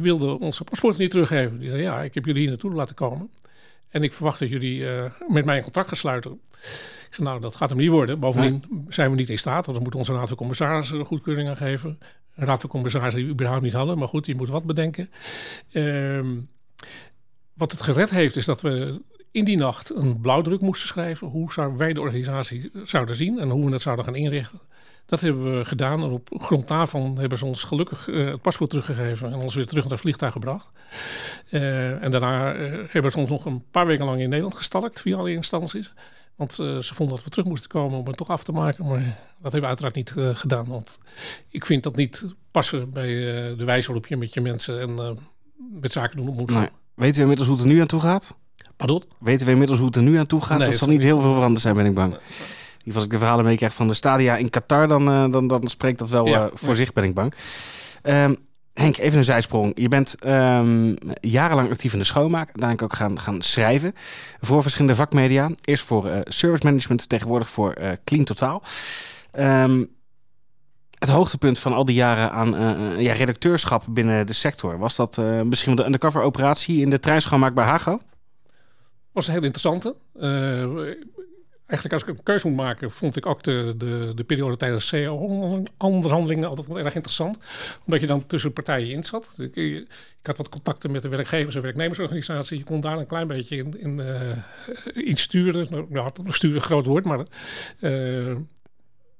wilde 0.00 0.38
onze 0.38 0.64
paspoort 0.64 0.98
niet 0.98 1.10
teruggeven. 1.10 1.58
Die 1.58 1.70
zei, 1.70 1.82
ja, 1.82 2.02
ik 2.02 2.14
heb 2.14 2.24
jullie 2.24 2.40
hier 2.40 2.50
naartoe 2.50 2.72
laten 2.72 2.94
komen. 2.94 3.30
En 3.88 4.02
ik 4.02 4.12
verwacht 4.12 4.38
dat 4.38 4.48
jullie 4.48 4.84
met 5.28 5.44
mij 5.44 5.56
een 5.56 5.62
contract 5.62 5.88
gaan 5.88 5.96
sluiten. 5.96 6.40
Ik 7.12 7.18
zei, 7.18 7.28
nou, 7.28 7.40
dat 7.40 7.56
gaat 7.56 7.68
hem 7.68 7.78
niet 7.78 7.90
worden. 7.90 8.20
Bovendien 8.20 8.86
zijn 8.88 9.10
we 9.10 9.16
niet 9.16 9.28
in 9.28 9.38
staat, 9.38 9.66
want 9.66 9.76
dan 9.76 9.82
moet 9.82 9.94
onze 9.94 10.12
raad 10.12 10.28
van 10.28 10.36
commissarissen 10.36 10.98
een 10.98 11.04
goedkeuring 11.04 11.48
aan 11.48 11.56
geven. 11.56 11.98
Een 12.34 12.46
raad 12.46 12.60
van 12.60 12.70
commissarissen 12.70 13.18
die 13.18 13.26
we 13.26 13.34
überhaupt 13.34 13.62
niet 13.62 13.72
hadden, 13.72 13.98
maar 13.98 14.08
goed, 14.08 14.24
die 14.24 14.34
moet 14.34 14.48
wat 14.48 14.64
bedenken. 14.64 15.10
Ehm, 15.72 16.26
wat 17.54 17.72
het 17.72 17.82
gered 17.82 18.10
heeft, 18.10 18.36
is 18.36 18.44
dat 18.44 18.60
we 18.60 19.00
in 19.32 19.44
die 19.44 19.56
nacht 19.56 19.94
een 19.94 20.20
blauwdruk 20.20 20.60
moesten 20.60 20.88
schrijven. 20.88 21.26
Hoe 21.26 21.52
zou 21.52 21.76
wij 21.76 21.92
de 21.92 22.00
organisatie 22.00 22.70
zouden 22.84 23.16
zien 23.16 23.38
en 23.38 23.50
hoe 23.50 23.66
we 23.66 23.72
het 23.72 23.82
zouden 23.82 24.04
gaan 24.04 24.14
inrichten. 24.14 24.60
Dat 25.06 25.20
hebben 25.20 25.58
we 25.58 25.64
gedaan 25.64 26.02
en 26.02 26.10
op 26.10 26.28
grond 26.36 26.68
daarvan 26.68 27.18
hebben 27.18 27.38
ze 27.38 27.44
ons 27.44 27.64
gelukkig 27.64 28.06
uh, 28.06 28.26
het 28.26 28.42
paspoort 28.42 28.70
teruggegeven 28.70 29.32
en 29.32 29.38
ons 29.38 29.54
weer 29.54 29.66
terug 29.66 29.82
naar 29.82 29.92
het 29.92 30.00
vliegtuig 30.00 30.32
gebracht. 30.32 30.68
Uh, 31.50 32.02
en 32.02 32.10
daarna 32.10 32.56
uh, 32.56 32.78
hebben 32.88 33.10
ze 33.10 33.18
ons 33.18 33.30
nog 33.30 33.44
een 33.44 33.64
paar 33.70 33.86
weken 33.86 34.04
lang 34.04 34.20
in 34.20 34.28
Nederland 34.28 34.54
gestalkt 34.54 35.00
via 35.00 35.16
alle 35.16 35.32
instanties. 35.32 35.92
Want 36.36 36.54
ze 36.54 36.94
vonden 36.94 37.14
dat 37.14 37.24
we 37.24 37.30
terug 37.30 37.46
moesten 37.46 37.70
komen 37.70 37.98
om 37.98 38.06
het 38.06 38.16
toch 38.16 38.28
af 38.28 38.44
te 38.44 38.52
maken. 38.52 38.86
Maar 38.86 39.00
dat 39.40 39.52
hebben 39.52 39.60
we 39.60 39.66
uiteraard 39.66 39.94
niet 39.94 40.14
gedaan. 40.16 40.66
Want 40.66 40.98
ik 41.48 41.66
vind 41.66 41.82
dat 41.82 41.96
niet 41.96 42.24
passen 42.50 42.92
bij 42.92 43.06
de 43.56 43.64
wijze 43.64 43.86
waarop 43.86 44.06
je 44.06 44.16
met 44.16 44.34
je 44.34 44.40
mensen 44.40 44.80
en 44.80 45.18
met 45.80 45.92
zaken 45.92 46.16
doen 46.16 46.34
moet. 46.34 46.50
Nee. 46.50 46.68
Weten 46.94 47.14
we 47.14 47.20
inmiddels 47.20 47.48
hoe 47.48 47.56
het 47.56 47.66
er 47.66 47.72
nu 47.72 47.80
aan 47.80 47.86
toe 47.86 48.00
gaat? 48.00 48.34
Pardon? 48.82 49.02
Weten 49.18 49.46
we 49.46 49.52
inmiddels 49.52 49.78
hoe 49.78 49.86
het 49.86 49.96
er 49.96 50.02
nu 50.02 50.18
aan 50.18 50.26
toe 50.26 50.40
gaat? 50.40 50.58
Nee, 50.58 50.66
dat 50.66 50.76
zal 50.76 50.88
niet 50.88 51.02
heel 51.02 51.20
veel 51.20 51.32
veranderd 51.32 51.62
zijn, 51.62 51.74
ben 51.74 51.86
ik 51.86 51.94
bang. 51.94 52.16
Nee. 52.84 52.94
Als 52.94 53.04
ik 53.04 53.10
de 53.10 53.18
verhalen 53.18 53.44
meekrijg 53.44 53.74
van 53.74 53.88
de 53.88 53.94
stadia 53.94 54.36
in 54.36 54.50
Qatar, 54.50 54.88
dan, 54.88 55.30
dan, 55.30 55.46
dan 55.46 55.68
spreekt 55.68 55.98
dat 55.98 56.08
wel 56.08 56.26
ja, 56.26 56.50
voor 56.54 56.74
zich, 56.74 56.92
ben 56.92 57.04
ik 57.04 57.14
bang. 57.14 57.34
Um, 58.02 58.36
Henk, 58.74 58.96
even 58.96 59.18
een 59.18 59.24
zijsprong. 59.24 59.72
Je 59.74 59.88
bent 59.88 60.16
um, 60.26 60.96
jarenlang 61.20 61.70
actief 61.70 61.92
in 61.92 61.98
de 61.98 62.04
schoonmaak. 62.04 62.46
Uiteindelijk 62.46 62.82
ook 62.82 62.94
gaan, 62.94 63.20
gaan 63.20 63.42
schrijven 63.42 63.92
voor 64.40 64.62
verschillende 64.62 64.96
vakmedia. 64.96 65.50
Eerst 65.64 65.84
voor 65.84 66.06
uh, 66.06 66.18
service 66.24 66.66
management, 66.66 67.08
tegenwoordig 67.08 67.50
voor 67.50 67.76
uh, 67.80 67.90
Clean 68.04 68.24
Totaal. 68.24 68.62
Um, 69.38 69.88
het 70.98 71.08
hoogtepunt 71.08 71.58
van 71.58 71.72
al 71.72 71.84
die 71.84 71.94
jaren 71.94 72.32
aan 72.32 72.54
uh, 72.54 73.00
ja, 73.00 73.12
redacteurschap 73.12 73.84
binnen 73.88 74.26
de 74.26 74.32
sector... 74.32 74.78
was 74.78 74.96
dat 74.96 75.16
misschien 75.44 75.74
wel 75.74 75.84
de 75.84 75.84
undercover 75.84 76.22
operatie 76.22 76.80
in 76.80 76.90
de 76.90 77.00
treinschoonmaak 77.00 77.54
bij 77.54 77.64
Hago? 77.64 78.00
Was 79.12 79.26
een 79.26 79.32
heel 79.32 79.42
interessante 79.42 79.94
eigenlijk 81.72 81.92
als 81.92 82.02
ik 82.02 82.08
een 82.08 82.22
keuze 82.22 82.48
moet 82.48 82.56
maken, 82.56 82.90
vond 82.90 83.16
ik 83.16 83.26
ook 83.26 83.42
de, 83.42 83.74
de, 83.76 84.12
de 84.14 84.24
periode 84.24 84.56
tijdens 84.56 84.86
CEO-onderhandelingen 84.86 86.48
altijd 86.48 86.66
wel 86.66 86.78
erg 86.78 86.94
interessant. 86.94 87.38
Omdat 87.84 88.00
je 88.00 88.06
dan 88.06 88.26
tussen 88.26 88.52
partijen 88.52 88.90
in 88.90 89.04
zat. 89.04 89.34
Ik, 89.38 89.56
ik, 89.56 89.86
had 90.22 90.36
wat 90.36 90.48
contacten 90.48 90.90
met 90.90 91.02
de 91.02 91.08
werkgevers- 91.08 91.54
en 91.54 91.62
werknemersorganisatie. 91.62 92.58
Je 92.58 92.64
kon 92.64 92.80
daar 92.80 92.98
een 92.98 93.06
klein 93.06 93.26
beetje 93.26 93.56
in, 93.56 93.80
in, 93.80 93.98
uh, 93.98 95.06
in 95.08 95.16
sturen. 95.16 95.66
Nou, 95.70 95.86
ja, 95.90 96.12
sturen 96.28 96.56
een 96.56 96.62
groot 96.62 96.86
woord, 96.86 97.04
maar 97.04 97.18
uh, 97.18 97.26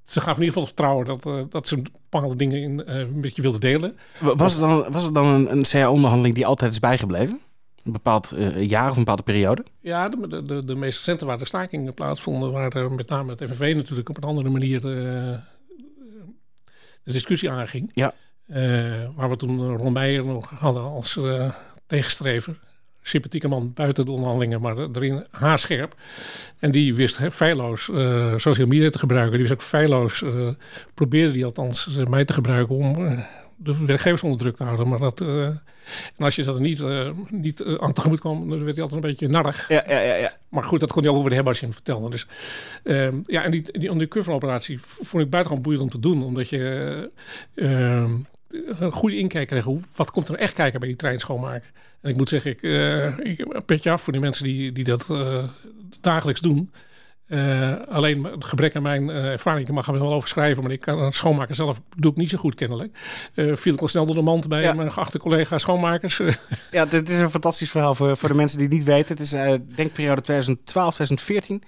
ze 0.04 0.20
gaven 0.20 0.42
in 0.42 0.49
ieder 0.49 0.52
geval 0.52 0.66
vertrouwen 0.66 1.06
dat, 1.06 1.50
dat 1.50 1.68
ze 1.68 1.82
bepaalde 1.82 2.37
dingen 2.37 2.62
in, 2.62 2.82
een 2.87 3.20
beetje 3.20 3.42
wilden 3.42 3.61
delen. 3.61 3.96
Was 4.20 4.52
het 4.52 4.61
dan, 4.61 4.92
was 4.92 5.04
het 5.04 5.14
dan 5.14 5.49
een 5.49 5.62
CAO-onderhandeling 5.62 6.34
die 6.34 6.46
altijd 6.46 6.72
is 6.72 6.78
bijgebleven? 6.78 7.40
Een 7.84 7.92
bepaald 7.92 8.32
uh, 8.36 8.68
jaar 8.68 8.84
of 8.84 8.96
een 8.96 9.04
bepaalde 9.04 9.22
periode? 9.22 9.64
Ja, 9.80 10.09
de, 10.09 10.44
de, 10.44 10.64
de 10.64 10.74
meest 10.74 10.96
recente 10.96 11.24
waar 11.24 11.38
de 11.38 11.46
stakingen 11.46 11.94
plaatsvonden, 11.94 12.52
waar 12.52 12.92
met 12.92 13.09
name 13.09 13.30
het 13.30 13.50
FNV 13.50 13.72
natuurlijk 13.76 14.09
op 14.09 14.16
een 14.16 14.28
andere 14.28 14.48
manier 14.48 14.80
de, 14.80 15.38
de 17.02 17.12
discussie 17.12 17.50
aanging. 17.50 17.90
Ja. 17.92 18.14
Uh, 18.46 18.57
waar 19.16 19.28
we 19.28 19.37
toen 19.37 19.76
Ron 19.76 19.92
Meijer 19.92 20.24
nog 20.24 20.50
hadden 20.50 20.83
als 20.83 21.16
uh, 21.16 21.50
tegenstrever. 21.87 22.59
Sympathieke 23.02 23.48
man 23.48 23.72
buiten 23.72 24.04
de 24.04 24.11
onderhandelingen, 24.11 24.61
maar 24.61 24.76
erin 24.76 25.26
haarscherp. 25.30 25.94
En 26.59 26.70
die 26.70 26.94
wist 26.94 27.18
he, 27.18 27.30
feilloos 27.30 27.85
social 28.37 28.66
media 28.66 28.90
te 28.90 28.98
gebruiken. 28.98 29.33
Die 29.33 29.40
wist 29.40 29.52
ook 29.52 29.62
feilloos, 29.62 30.24
probeerde 30.94 31.33
die 31.33 31.44
althans 31.44 31.98
mij 32.09 32.24
te 32.24 32.33
gebruiken 32.33 32.74
om 32.74 33.22
de 33.64 33.85
werkgevers 33.87 34.22
onder 34.22 34.38
druk 34.38 34.57
te 34.57 34.64
houden. 34.64 34.88
Maar 34.88 34.98
dat, 34.98 35.20
uh, 35.20 35.46
en 35.46 35.61
als 36.18 36.37
je 36.37 36.42
dat 36.42 36.59
niet, 36.59 36.81
uh, 36.81 37.11
niet 37.31 37.61
uh, 37.61 37.75
aan 37.75 37.92
tegemoet 37.92 38.20
kwam, 38.20 38.48
dan 38.48 38.64
werd 38.64 38.75
hij 38.77 38.83
altijd 38.83 39.05
een 39.05 39.11
beetje 39.11 39.29
narrig. 39.29 39.68
Ja, 39.68 39.85
ja, 39.88 40.01
ja, 40.01 40.14
ja. 40.14 40.37
Maar 40.48 40.64
goed, 40.64 40.81
dat 40.81 40.92
kon 40.92 41.03
je 41.03 41.11
ook 41.11 41.16
over 41.16 41.29
de 41.29 41.35
hebben 41.35 41.53
als 41.53 41.61
je 41.61 41.66
hem 41.66 41.75
vertelde. 41.75 42.11
Dus, 42.11 42.27
um, 42.85 43.22
ja, 43.27 43.44
en 43.44 43.51
die, 43.51 43.79
die 43.79 43.90
undercover 43.90 44.33
operatie 44.33 44.81
vond 44.81 45.25
ik 45.25 45.31
buitengewoon 45.31 45.62
boeiend 45.62 45.83
om 45.83 45.90
te 45.90 45.98
doen. 45.98 46.22
Omdat 46.22 46.48
je 46.48 47.11
een 47.55 48.92
goede 48.92 49.18
inkijk 49.18 49.48
kreeg. 49.48 49.64
Hoe, 49.64 49.81
wat 49.94 50.11
komt 50.11 50.29
er 50.29 50.35
echt 50.35 50.55
kijken 50.55 50.81
bij 50.81 50.88
die 50.88 50.98
trein 50.98 51.20
schoonmaken? 51.20 51.70
En 52.01 52.11
ik 52.11 52.16
moet 52.16 52.29
zeggen, 52.29 52.51
ik, 52.51 52.62
ik 53.22 53.64
petje 53.66 53.90
af 53.90 54.03
voor 54.03 54.12
die 54.12 54.22
mensen 54.22 54.44
die, 54.44 54.72
die 54.72 54.85
dat 54.85 55.11
dagelijks 56.01 56.40
doen. 56.40 56.70
Uh, 57.33 57.73
alleen 57.88 58.25
het 58.25 58.45
gebrek 58.45 58.77
aan 58.77 58.83
mijn 58.83 59.09
uh, 59.09 59.25
ervaring, 59.25 59.68
ik 59.68 59.75
mag 59.75 59.87
er 59.87 59.99
wel 59.99 60.12
over 60.12 60.29
schrijven, 60.29 60.62
maar 60.62 60.73
ik 60.73 60.81
kan 60.81 61.12
schoonmaken 61.12 61.55
zelf 61.55 61.81
doe 61.97 62.11
ik 62.11 62.16
niet 62.16 62.31
zo 62.31 62.38
goed 62.38 62.55
kennelijk. 62.55 62.99
Uh, 63.35 63.57
viel 63.57 63.75
ik 63.75 63.81
al 63.81 63.88
snel 63.88 64.07
door 64.07 64.14
de 64.14 64.23
mand 64.23 64.49
bij 64.49 64.62
ja. 64.62 64.73
mijn 64.73 64.92
geachte 64.92 65.18
collega 65.18 65.59
schoonmakers. 65.59 66.21
ja, 66.71 66.85
dit 66.85 67.09
is 67.09 67.18
een 67.18 67.31
fantastisch 67.31 67.71
verhaal 67.71 67.95
voor, 67.95 68.16
voor 68.16 68.29
de 68.29 68.35
mensen 68.35 68.59
die 68.59 68.66
het 68.66 68.77
niet 68.77 68.85
weten. 68.85 69.16
Het 69.16 69.21
is 69.21 69.31
denkperiode 69.75 70.21
2012, 70.21 70.95
2014. 70.95 71.62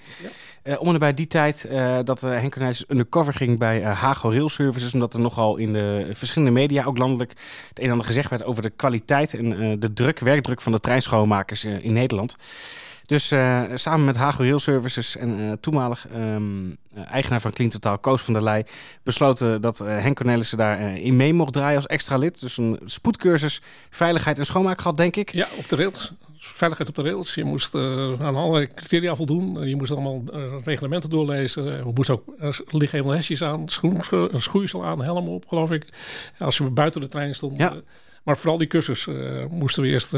Ja. 0.62 0.77
om 0.77 0.88
en 0.88 0.98
bij 0.98 1.14
die 1.14 1.27
tijd 1.27 1.68
dat 2.05 2.20
Henk 2.20 2.53
Cornelis 2.53 2.85
undercover 2.88 3.35
ging 3.35 3.59
bij 3.59 3.83
Hago 3.83 4.31
Rail 4.31 4.48
Services, 4.48 4.94
omdat 4.94 5.14
er 5.14 5.20
nogal 5.20 5.57
in 5.57 5.72
de 5.72 6.11
verschillende 6.12 6.53
media, 6.53 6.85
ook 6.85 6.98
landelijk, 6.98 7.31
het 7.68 7.79
een 7.79 7.85
en 7.85 7.90
ander 7.90 8.07
gezegd 8.07 8.31
werd 8.31 8.44
over 8.44 8.62
de 8.62 8.70
kwaliteit 8.70 9.35
en 9.35 9.81
de 9.81 9.92
druk, 9.92 10.18
werkdruk 10.18 10.61
van 10.61 10.72
de 10.72 10.81
treinschoonmakers 10.81 11.64
in 11.64 11.92
Nederland. 11.92 12.37
Dus 13.06 13.32
uh, 13.32 13.62
samen 13.74 14.04
met 14.04 14.16
Hago 14.16 14.42
Rail 14.42 14.58
Services 14.58 15.16
en 15.16 15.40
uh, 15.40 15.52
toenmalig 15.60 16.06
um, 16.16 16.76
eigenaar 17.06 17.40
van 17.40 17.52
Clean 17.52 18.00
Koos 18.00 18.22
van 18.22 18.34
der 18.34 18.42
Leij, 18.42 18.66
besloten 19.02 19.60
dat 19.60 19.78
Henk 19.78 20.16
Cornelissen 20.16 20.58
daarin 20.58 20.96
in 20.96 21.16
mee 21.16 21.34
mocht 21.34 21.52
draaien 21.52 21.76
als 21.76 21.86
extra 21.86 22.16
lid. 22.16 22.40
Dus 22.40 22.56
een 22.56 22.80
spoedcursus 22.84 23.62
veiligheid 23.90 24.38
en 24.38 24.46
schoonmaak 24.46 24.80
gehad, 24.80 24.96
denk 24.96 25.16
ik. 25.16 25.32
Ja, 25.32 25.46
op 25.56 25.68
de 25.68 25.76
rails. 25.76 26.12
Veiligheid 26.38 26.88
op 26.88 26.94
de 26.94 27.02
rails. 27.02 27.34
Je 27.34 27.44
moest 27.44 27.74
aan 27.74 28.36
allerlei 28.36 28.68
criteria 28.74 29.14
voldoen. 29.14 29.68
Je 29.68 29.76
moest 29.76 29.92
allemaal 29.92 30.22
reglementen 30.64 31.10
doorlezen. 31.10 31.64
We 31.64 31.92
moesten 31.94 32.14
ook, 32.14 32.24
er 32.38 32.60
liggen 32.66 32.98
helemaal 32.98 33.16
hesjes 33.16 33.42
aan, 33.42 33.68
schoen, 33.68 34.00
schoeisel 34.32 34.84
aan, 34.84 35.02
helm 35.02 35.28
op, 35.28 35.48
geloof 35.48 35.70
ik. 35.70 35.86
Als 36.38 36.58
we 36.58 36.70
buiten 36.70 37.00
de 37.00 37.08
trein 37.08 37.34
stonden. 37.34 37.58
Ja. 37.58 37.74
Maar 38.22 38.36
vooral 38.36 38.58
die 38.58 38.66
cursus 38.66 39.08
moesten 39.50 39.82
we 39.82 39.88
eerst 39.88 40.12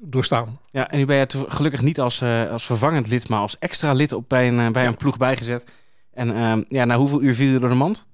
doorstaan. 0.00 0.58
Ja, 0.70 0.90
en 0.90 0.98
nu 0.98 1.04
ben 1.04 1.16
je 1.16 1.26
gelukkig 1.48 1.82
niet 1.82 2.00
als, 2.00 2.20
uh, 2.20 2.50
als 2.50 2.66
vervangend 2.66 3.06
lid, 3.06 3.28
maar 3.28 3.40
als 3.40 3.58
extra 3.58 3.92
lid 3.92 4.12
op 4.12 4.28
bij 4.28 4.48
een, 4.48 4.58
uh, 4.58 4.70
bij 4.70 4.86
een 4.86 4.96
ploeg 4.96 5.16
bijgezet. 5.16 5.64
En 6.12 6.28
uh, 6.28 6.56
ja, 6.68 6.84
na 6.84 6.96
hoeveel 6.96 7.22
uur 7.22 7.34
viel 7.34 7.52
je 7.52 7.58
door 7.58 7.68
de 7.68 7.74
mand? 7.74 8.06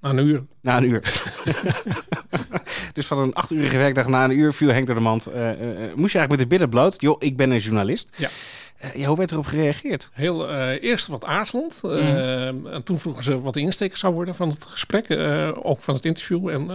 Na 0.00 0.10
een 0.10 0.26
uur. 0.26 0.42
Na 0.60 0.76
een 0.76 0.90
uur. 0.90 1.22
dus 2.92 3.06
van 3.06 3.18
een 3.18 3.34
acht 3.34 3.50
uurige 3.50 3.76
werkdag 3.76 4.08
na 4.08 4.24
een 4.24 4.38
uur 4.38 4.52
viel 4.52 4.68
Henk 4.68 4.86
door 4.86 4.94
de 4.94 5.00
mand. 5.00 5.24
moest 5.24 5.36
je 5.36 6.18
eigenlijk 6.18 6.28
met 6.28 6.38
de 6.38 6.46
billen 6.46 6.68
bloot. 6.68 7.00
Joh, 7.00 7.16
ik 7.18 7.36
ben 7.36 7.50
een 7.50 7.58
journalist. 7.58 8.08
Ja. 8.16 8.28
Uh, 8.84 8.94
ja, 8.94 9.06
hoe 9.06 9.16
werd 9.16 9.30
erop 9.30 9.46
gereageerd? 9.46 10.10
Heel 10.12 10.50
uh, 10.50 10.82
eerst 10.82 11.06
wat 11.06 11.24
aarzelend. 11.24 11.80
Uh, 11.84 12.50
mm. 12.50 12.66
En 12.66 12.84
toen 12.84 12.98
vroegen 12.98 13.22
ze 13.22 13.40
wat 13.40 13.54
de 13.54 13.60
insteek 13.60 13.96
zou 13.96 14.14
worden 14.14 14.34
van 14.34 14.48
het 14.48 14.64
gesprek. 14.64 15.10
ook 15.62 15.82
van 15.82 15.94
het 15.94 16.04
interview. 16.04 16.48
En 16.48 16.66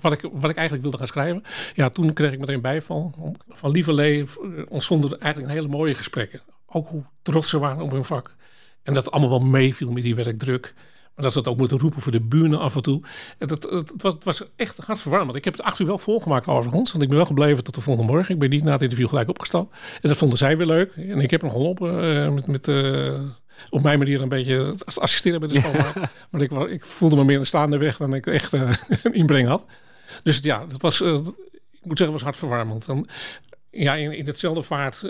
wat, 0.00 0.12
ik, 0.12 0.20
wat 0.32 0.50
ik 0.50 0.56
eigenlijk 0.56 0.82
wilde 0.82 0.98
gaan 0.98 1.06
schrijven. 1.06 1.42
Ja, 1.74 1.88
toen 1.88 2.12
kreeg 2.12 2.32
ik 2.32 2.38
meteen 2.38 2.60
bijval. 2.60 3.14
Van 3.48 3.70
lieve 3.70 3.92
Lee 3.92 4.24
ontstonden 4.68 5.20
eigenlijk 5.20 5.52
een 5.52 5.58
hele 5.58 5.76
mooie 5.76 5.94
gesprekken. 5.94 6.40
Ook 6.66 6.88
hoe 6.88 7.04
trots 7.22 7.48
ze 7.48 7.58
waren 7.58 7.82
op 7.82 7.90
hun 7.90 8.04
vak. 8.04 8.34
En 8.82 8.94
dat 8.94 9.10
allemaal 9.10 9.30
wel 9.30 9.40
meeviel 9.40 9.92
met 9.92 10.02
die 10.02 10.14
werkdruk. 10.14 10.74
Dat 11.20 11.32
ze 11.32 11.38
het 11.38 11.48
ook 11.48 11.56
moeten 11.56 11.78
roepen 11.78 12.02
voor 12.02 12.12
de 12.12 12.20
buren 12.20 12.58
af 12.58 12.74
en 12.74 12.82
toe. 12.82 13.00
Het, 13.38 13.50
het, 13.50 13.62
het, 13.70 13.92
was, 14.02 14.14
het 14.14 14.24
was, 14.24 14.42
echt 14.56 14.78
hartverwarmend. 14.84 15.36
Ik 15.36 15.44
heb 15.44 15.56
het 15.56 15.62
acht 15.62 15.78
uur 15.78 15.86
wel 15.86 15.98
volgemaakt 15.98 16.46
overigens. 16.46 16.90
Want 16.90 17.02
ik 17.02 17.08
ben 17.08 17.18
wel 17.18 17.26
gebleven 17.26 17.64
tot 17.64 17.74
de 17.74 17.80
volgende 17.80 18.12
morgen. 18.12 18.34
Ik 18.34 18.40
ben 18.40 18.50
niet 18.50 18.64
na 18.64 18.72
het 18.72 18.82
interview 18.82 19.08
gelijk 19.08 19.28
opgestapt. 19.28 19.76
En 20.00 20.08
dat 20.08 20.16
vonden 20.16 20.38
zij 20.38 20.56
weer 20.56 20.66
leuk. 20.66 20.92
En 20.96 21.20
ik 21.20 21.30
heb 21.30 21.42
nog 21.42 21.52
geholpen 21.52 22.04
uh, 22.04 22.34
met... 22.34 22.46
met 22.46 22.68
uh, 22.68 23.20
op 23.70 23.82
mijn 23.82 23.98
manier 23.98 24.22
een 24.22 24.28
beetje 24.28 24.74
assisteren 24.94 25.40
bij 25.40 25.48
de 25.48 25.60
schoonmaak. 25.60 25.94
maar 26.30 26.40
ik, 26.46 26.50
ik, 26.50 26.84
voelde 26.84 27.16
me 27.16 27.24
meer 27.24 27.38
een 27.38 27.46
staande 27.46 27.78
weg 27.78 27.96
dan 27.96 28.14
ik 28.14 28.26
echt 28.26 28.54
uh, 28.54 28.72
een 29.02 29.14
inbreng 29.14 29.48
had. 29.48 29.64
Dus 30.22 30.38
ja, 30.38 30.66
dat 30.68 30.82
was, 30.82 31.00
ik 31.00 31.82
moet 31.82 31.98
zeggen, 31.98 32.12
was 32.12 32.22
hartverwarmend. 32.22 32.88
En, 32.88 33.06
ja, 33.70 33.94
in, 33.94 34.12
in 34.12 34.26
hetzelfde 34.26 34.62
vaart 34.62 35.04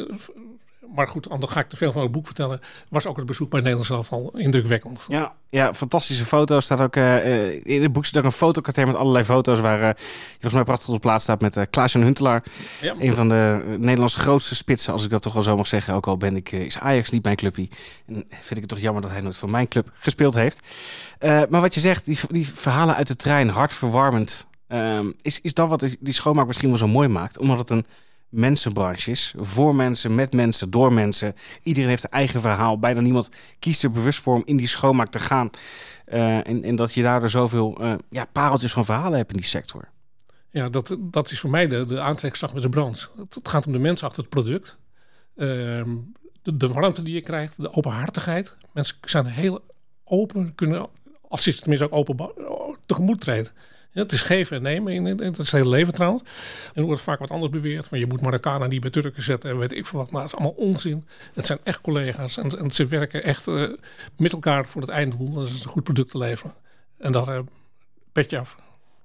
maar 0.95 1.09
goed, 1.09 1.29
dan 1.29 1.49
ga 1.49 1.61
ik 1.61 1.69
te 1.69 1.77
veel 1.77 1.93
van 1.93 2.03
het 2.03 2.13
boek 2.13 2.27
vertellen. 2.27 2.61
Was 2.89 3.07
ook 3.07 3.17
het 3.17 3.27
bezoek 3.27 3.51
bij 3.51 3.61
Nederland 3.61 3.87
zelf 3.87 4.13
al 4.13 4.31
indrukwekkend. 4.37 5.05
Ja, 5.09 5.35
ja 5.51 5.75
fantastische 5.75 6.25
foto's. 6.25 6.65
Staat 6.65 6.81
ook, 6.81 6.97
uh, 6.97 7.67
in 7.67 7.83
het 7.83 7.93
boek 7.93 8.07
zit 8.07 8.17
ook 8.19 8.25
een 8.25 8.33
fotokartet 8.33 8.87
met 8.87 8.95
allerlei 8.95 9.25
foto's 9.25 9.61
waar 9.61 9.81
uh, 9.81 9.91
volgens 10.31 10.53
mij 10.53 10.65
prachtig 10.65 10.89
op 10.89 11.01
plaats 11.01 11.25
staat 11.25 11.41
met 11.41 11.57
uh, 11.57 11.65
Klaas-Jan 11.71 12.03
Huntelaar. 12.03 12.45
Ja. 12.81 12.95
Een 12.99 13.15
van 13.15 13.29
de 13.29 13.63
Nederlandse 13.79 14.19
grootste 14.19 14.55
spitsen, 14.55 14.93
als 14.93 15.05
ik 15.05 15.11
dat 15.11 15.23
toch 15.23 15.33
wel 15.33 15.43
zo 15.43 15.57
mag 15.57 15.67
zeggen. 15.67 15.95
Ook 15.95 16.07
al 16.07 16.17
ben 16.17 16.37
ik, 16.37 16.53
is 16.53 16.79
Ajax 16.79 17.11
niet 17.11 17.25
mijn 17.25 17.37
clubje. 17.37 17.69
En 18.07 18.25
vind 18.29 18.51
ik 18.51 18.61
het 18.61 18.69
toch 18.69 18.79
jammer 18.79 19.03
dat 19.03 19.11
hij 19.11 19.21
nooit 19.21 19.39
voor 19.39 19.51
mijn 19.51 19.69
club 19.69 19.91
gespeeld 19.99 20.35
heeft. 20.35 20.69
maar 21.21 21.61
wat 21.61 21.75
je 21.75 21.81
zegt, 21.81 22.05
die, 22.05 22.19
die 22.29 22.49
verhalen 22.49 22.95
uit 22.95 23.07
de 23.07 23.17
trein, 23.17 23.49
hartverwarmend. 23.49 24.47
Ehm, 24.69 25.11
is, 25.23 25.41
is 25.41 25.55
dat 25.55 25.69
wat 25.69 25.87
die 26.01 26.15
schoonmaak 26.15 26.47
misschien 26.47 26.69
wel 26.69 26.79
zo 26.79 26.87
mooi 26.87 27.09
maakt? 27.09 27.39
Omdat 27.39 27.59
het 27.59 27.71
een 27.71 27.87
mensenbranches. 28.29 29.35
Voor 29.37 29.75
mensen, 29.75 30.15
met 30.15 30.33
mensen, 30.33 30.71
door 30.71 30.93
mensen. 30.93 31.35
Iedereen 31.63 31.89
heeft 31.89 32.05
een 32.05 32.11
eigen 32.11 32.41
verhaal. 32.41 32.79
Bijna 32.79 33.01
niemand 33.01 33.31
kiest 33.59 33.83
er 33.83 33.91
bewust 33.91 34.21
voor 34.21 34.35
om 34.35 34.43
in 34.45 34.57
die 34.57 34.67
schoonmaak 34.67 35.11
te 35.11 35.19
gaan. 35.19 35.51
Uh, 36.07 36.49
en, 36.49 36.77
dat 36.77 36.95
je 36.95 37.03
daardoor 37.03 37.31
zoveel 37.31 37.83
uh, 37.83 37.95
ja, 38.11 38.25
pareltjes 38.33 38.73
van 38.73 38.85
verhalen 38.85 39.19
hebt 39.19 39.31
in 39.31 39.37
die 39.37 39.47
sector. 39.47 39.89
Ja, 40.51 40.69
dat, 40.69 40.97
dat 41.01 41.31
is 41.31 41.41
voor 41.41 41.51
mij 41.51 41.67
de, 41.67 41.85
de 41.85 42.01
aantrekkingskracht 42.01 42.55
met 42.55 42.63
de 42.63 42.69
branche. 42.69 43.09
Het, 43.17 43.41
gaat 43.43 43.67
om 43.67 43.73
de 43.73 43.79
mensen 43.79 44.07
achter 44.07 44.23
het 44.23 44.31
product. 44.31 44.79
Uh, 45.37 45.83
de, 46.43 46.69
warmte 46.69 47.03
die 47.03 47.15
je 47.15 47.21
krijgt, 47.21 47.55
de 47.57 47.73
openhartigheid. 47.73 48.57
Mensen 48.73 48.97
zijn 49.01 49.27
heel 49.27 49.65
open, 50.05 50.55
kunnen, 50.55 50.89
als 51.29 51.43
ze 51.43 51.55
tenminste 51.55 51.93
ook 51.93 51.93
open 51.93 52.31
tegemoet 52.87 53.21
treden. 53.21 53.53
Ja, 53.93 54.03
het 54.03 54.13
is 54.13 54.23
geven 54.23 54.57
en 54.57 54.63
nemen. 54.63 55.17
Dat 55.17 55.31
is 55.31 55.37
het 55.39 55.51
hele 55.51 55.69
leven 55.69 55.95
trouwens. 55.95 56.23
En 56.75 56.81
er 56.81 56.83
wordt 56.83 57.03
vaak 57.03 57.19
wat 57.19 57.31
anders 57.31 57.53
beweerd. 57.53 57.89
Van 57.89 57.99
je 57.99 58.07
moet 58.07 58.21
Marokkanen 58.21 58.69
niet 58.69 58.81
bij 58.81 58.91
Turken 58.91 59.23
zetten 59.23 59.51
en 59.51 59.59
weet 59.59 59.73
ik 59.73 59.87
veel 59.87 59.99
wat. 59.99 60.11
Maar 60.11 60.23
het 60.23 60.33
is 60.33 60.39
allemaal 60.39 60.57
onzin. 60.57 61.07
Het 61.35 61.47
zijn 61.47 61.59
echt 61.63 61.81
collega's. 61.81 62.37
En, 62.37 62.59
en 62.59 62.71
ze 62.71 62.87
werken 62.87 63.23
echt 63.23 63.47
uh, 63.47 63.69
met 64.17 64.33
elkaar 64.33 64.67
voor 64.67 64.81
het 64.81 64.91
einddoel. 64.91 65.35
Dat 65.35 65.49
is 65.49 65.65
een 65.65 65.71
goed 65.71 65.85
product 65.85 66.11
te 66.11 66.19
leveren. 66.19 66.55
En 66.99 67.13
daar 67.13 67.29
uh, 67.29 67.39
petje 68.13 68.39
af. 68.39 68.57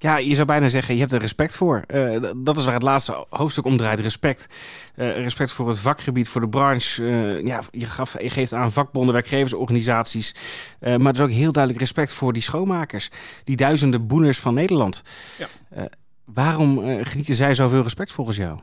Ja, 0.03 0.17
je 0.17 0.35
zou 0.35 0.47
bijna 0.47 0.69
zeggen, 0.69 0.93
je 0.93 0.99
hebt 0.99 1.11
er 1.11 1.19
respect 1.19 1.55
voor. 1.55 1.83
Uh, 1.87 2.31
dat 2.37 2.57
is 2.57 2.65
waar 2.65 2.73
het 2.73 2.83
laatste 2.83 3.25
hoofdstuk 3.29 3.65
om 3.65 3.77
draait. 3.77 3.99
Respect. 3.99 4.47
Uh, 4.95 5.15
respect 5.15 5.51
voor 5.51 5.67
het 5.67 5.79
vakgebied, 5.79 6.29
voor 6.29 6.41
de 6.41 6.49
branche. 6.49 7.03
Uh, 7.03 7.45
ja, 7.45 7.61
je, 7.71 7.85
gaf, 7.85 8.21
je 8.21 8.29
geeft 8.29 8.53
aan 8.53 8.71
vakbonden, 8.71 9.13
werkgeversorganisaties. 9.13 10.35
maar 10.79 10.99
er 10.99 11.13
is 11.13 11.19
ook 11.19 11.29
heel 11.29 11.51
duidelijk 11.51 11.83
respect 11.83 12.13
voor 12.13 12.33
die 12.33 12.41
schoonmakers. 12.41 13.09
Die 13.43 13.55
duizenden 13.55 14.07
boeners 14.07 14.39
van 14.39 14.53
Nederland. 14.53 15.03
Ja. 15.37 15.87
waarom 16.25 17.03
genieten 17.05 17.35
zij 17.35 17.55
zoveel 17.55 17.83
respect 17.83 18.11
volgens 18.11 18.37
jou? 18.37 18.59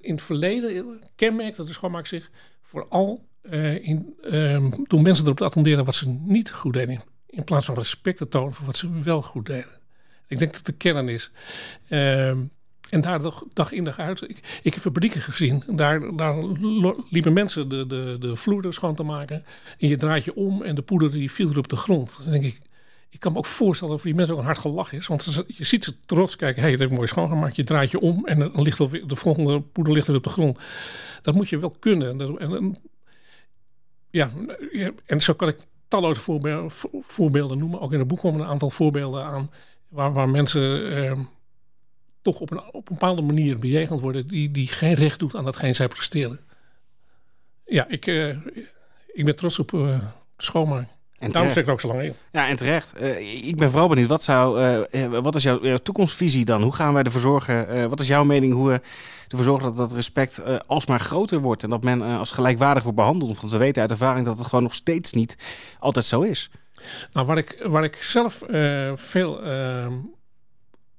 In 0.00 0.14
het 0.14 0.22
verleden 0.22 1.00
kenmerkte 1.16 1.64
de 1.64 1.72
schoonmaak 1.72 2.06
zich 2.06 2.30
vooral 2.62 3.24
in, 3.82 4.14
ehm, 4.22 4.70
toen 4.86 5.02
mensen 5.02 5.24
erop 5.24 5.40
attenderen 5.40 5.84
wat 5.84 5.94
ze 5.94 6.08
niet 6.08 6.50
goed 6.50 6.72
deden. 6.72 7.02
In 7.26 7.44
plaats 7.44 7.66
van 7.66 7.74
respect 7.74 8.18
te 8.18 8.28
tonen 8.28 8.54
voor 8.54 8.66
wat 8.66 8.76
ze 8.76 9.00
wel 9.02 9.22
goed 9.22 9.46
deden. 9.46 9.82
Ik 10.26 10.38
denk 10.38 10.52
dat 10.52 10.66
de 10.66 10.72
kern 10.72 11.08
is. 11.08 11.30
Ehm, 11.88 12.38
en 12.90 13.00
daar 13.00 13.20
dag 13.52 13.72
in 13.72 13.84
dag 13.84 13.98
uit. 13.98 14.22
Ik, 14.22 14.60
ik 14.62 14.74
heb 14.74 14.82
fabrieken 14.82 15.20
gezien. 15.20 15.62
Daar, 15.66 16.16
daar 16.16 16.34
liepen 17.10 17.32
mensen 17.32 17.68
de, 17.68 17.86
de, 17.86 18.16
de 18.20 18.36
vloer 18.36 18.72
schoon 18.72 18.94
te 18.94 19.02
maken. 19.02 19.44
En 19.78 19.88
je 19.88 19.96
draait 19.96 20.24
je 20.24 20.34
om 20.34 20.62
en 20.62 20.74
de 20.74 20.82
poeder 20.82 21.10
die 21.10 21.30
viel 21.30 21.50
er 21.50 21.58
op 21.58 21.68
de 21.68 21.76
grond. 21.76 22.20
Denk 22.30 22.44
ik, 22.44 22.60
ik 23.10 23.20
kan 23.20 23.32
me 23.32 23.38
ook 23.38 23.46
voorstellen 23.46 23.94
dat 23.94 24.02
die 24.02 24.14
mensen 24.14 24.34
ook 24.34 24.40
een 24.40 24.46
hard 24.46 24.58
gelach 24.58 24.92
is. 24.92 25.06
Want 25.06 25.44
je 25.46 25.64
ziet 25.64 25.84
ze 25.84 26.00
trots 26.00 26.36
kijken. 26.36 26.62
Hé, 26.62 26.68
hey, 26.68 26.70
dat 26.70 26.80
heb 26.80 26.90
ik 26.90 26.96
mooi 26.96 27.08
schoongemaakt. 27.08 27.56
Je 27.56 27.64
draait 27.64 27.90
je 27.90 28.00
om 28.00 28.26
en 28.26 28.38
dan 28.38 28.62
ligt 28.62 28.78
de 29.08 29.16
volgende 29.16 29.60
poeder 29.60 29.92
ligt 29.92 30.08
er 30.08 30.14
op 30.14 30.22
de 30.22 30.30
grond. 30.30 30.58
Dat 31.22 31.34
moet 31.34 31.48
je 31.48 31.58
wel 31.58 31.70
kunnen. 31.70 32.20
En, 32.20 32.38
en, 32.38 32.76
ja, 34.10 34.30
en 35.06 35.20
zo 35.20 35.34
kan 35.34 35.48
ik 35.48 35.56
talloze 35.88 36.20
voorbeelden, 36.20 36.70
voorbeelden 37.02 37.58
noemen. 37.58 37.80
Ook 37.80 37.92
in 37.92 37.98
het 37.98 38.08
boek 38.08 38.18
komen 38.18 38.40
een 38.40 38.46
aantal 38.46 38.70
voorbeelden 38.70 39.24
aan 39.24 39.50
waar, 39.94 40.12
waar 40.12 40.28
mensen 40.28 40.96
ehm, 40.96 41.20
toch 42.22 42.40
op 42.40 42.50
een, 42.50 42.58
op 42.58 42.74
een 42.88 42.94
bepaalde 42.94 43.22
manier 43.22 43.58
bejegend 43.58 44.00
worden 44.00 44.28
die, 44.28 44.50
die 44.50 44.68
geen 44.68 44.94
recht 44.94 45.18
doet 45.18 45.36
aan 45.36 45.44
datgene 45.44 45.72
zij 45.72 45.88
presteren. 45.88 46.40
Ja, 47.64 47.88
ik, 47.88 48.06
uh, 48.06 48.36
ik 49.12 49.24
ben 49.24 49.36
trots 49.36 49.58
op 49.58 49.72
uh, 49.72 49.98
de 50.36 50.44
schoonmaak. 50.44 50.88
En 51.18 51.32
Daarom 51.32 51.52
zit 51.52 51.62
ik 51.62 51.68
ook 51.68 51.80
zo 51.80 51.88
lang 51.88 52.02
in. 52.02 52.14
Ja, 52.32 52.48
en 52.48 52.56
terecht. 52.56 52.94
Uh, 53.00 53.46
ik 53.46 53.56
ben 53.56 53.70
vooral 53.70 53.88
benieuwd, 53.88 54.08
wat, 54.08 54.22
zou, 54.22 54.58
wat 55.10 55.34
is 55.34 55.42
jouw, 55.42 55.62
jouw, 55.62 55.76
toekomstvisie 55.76 56.44
dan? 56.44 56.62
Hoe 56.62 56.74
gaan 56.74 56.92
wij 56.92 57.02
ervoor 57.02 57.20
zorgen, 57.20 57.88
wat 57.88 58.00
is 58.00 58.06
jouw 58.06 58.24
mening, 58.24 58.52
hoe 58.52 58.68
we 58.68 58.80
ervoor 59.28 59.44
zorgen 59.44 59.68
dat 59.68 59.76
dat 59.76 59.92
respect 59.92 60.66
alsmaar 60.66 61.00
groter 61.00 61.38
wordt 61.38 61.62
en 61.62 61.70
dat 61.70 61.82
men 61.82 62.02
als 62.02 62.30
gelijkwaardig 62.30 62.82
wordt 62.82 62.98
behandeld? 62.98 63.40
Want 63.40 63.52
we 63.52 63.58
weten 63.58 63.82
uit 63.82 63.90
ervaring 63.90 64.26
dat 64.26 64.38
het 64.38 64.46
gewoon 64.46 64.64
nog 64.64 64.74
steeds 64.74 65.12
niet 65.12 65.36
altijd 65.78 66.04
zo 66.04 66.20
is. 66.20 66.50
Nou, 67.12 67.26
waar 67.26 67.38
ik, 67.38 67.62
waar 67.66 67.84
ik 67.84 67.96
zelf 67.96 68.42
uh, 68.50 68.92
veel, 68.94 69.46
uh, 69.46 69.86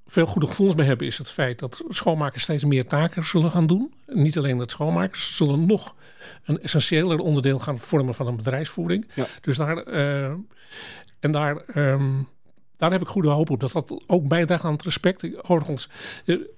veel 0.08 0.26
goede 0.26 0.48
gevoelens 0.48 0.78
bij 0.78 0.86
heb, 0.86 1.02
is 1.02 1.18
het 1.18 1.30
feit 1.30 1.60
dat 1.60 1.84
schoonmakers 1.90 2.44
steeds 2.44 2.64
meer 2.64 2.88
taken 2.88 3.26
zullen 3.26 3.52
gaan 3.52 3.68
doen. 3.68 3.94
Niet 4.06 4.38
alleen 4.38 4.60
het 4.60 4.72
schoonmakers, 4.72 5.36
zullen 5.36 5.66
nog 5.66 5.96
een 6.44 6.62
essentiëler 6.62 7.20
onderdeel 7.20 7.60
gaan 7.60 7.80
vormen 7.80 8.16
van 8.16 8.28
een 8.28 8.36
bedrijfsvoering. 8.36 9.08
Ja. 9.14 9.26
Dus 9.42 9.58
daar, 9.58 9.88
uh, 9.88 10.32
en 11.20 11.32
daar, 11.32 11.78
um, 11.78 12.28
daar 12.78 12.92
heb 12.92 13.02
ik 13.02 13.08
goede 13.08 13.30
hoop 13.30 13.50
op 13.50 13.60
dat 13.60 13.72
dat 13.72 14.04
ook 14.08 14.28
bijdraagt 14.28 14.64
aan 14.64 14.74
het 14.74 14.84
respect. 14.84 15.44
Overigens, 15.50 15.90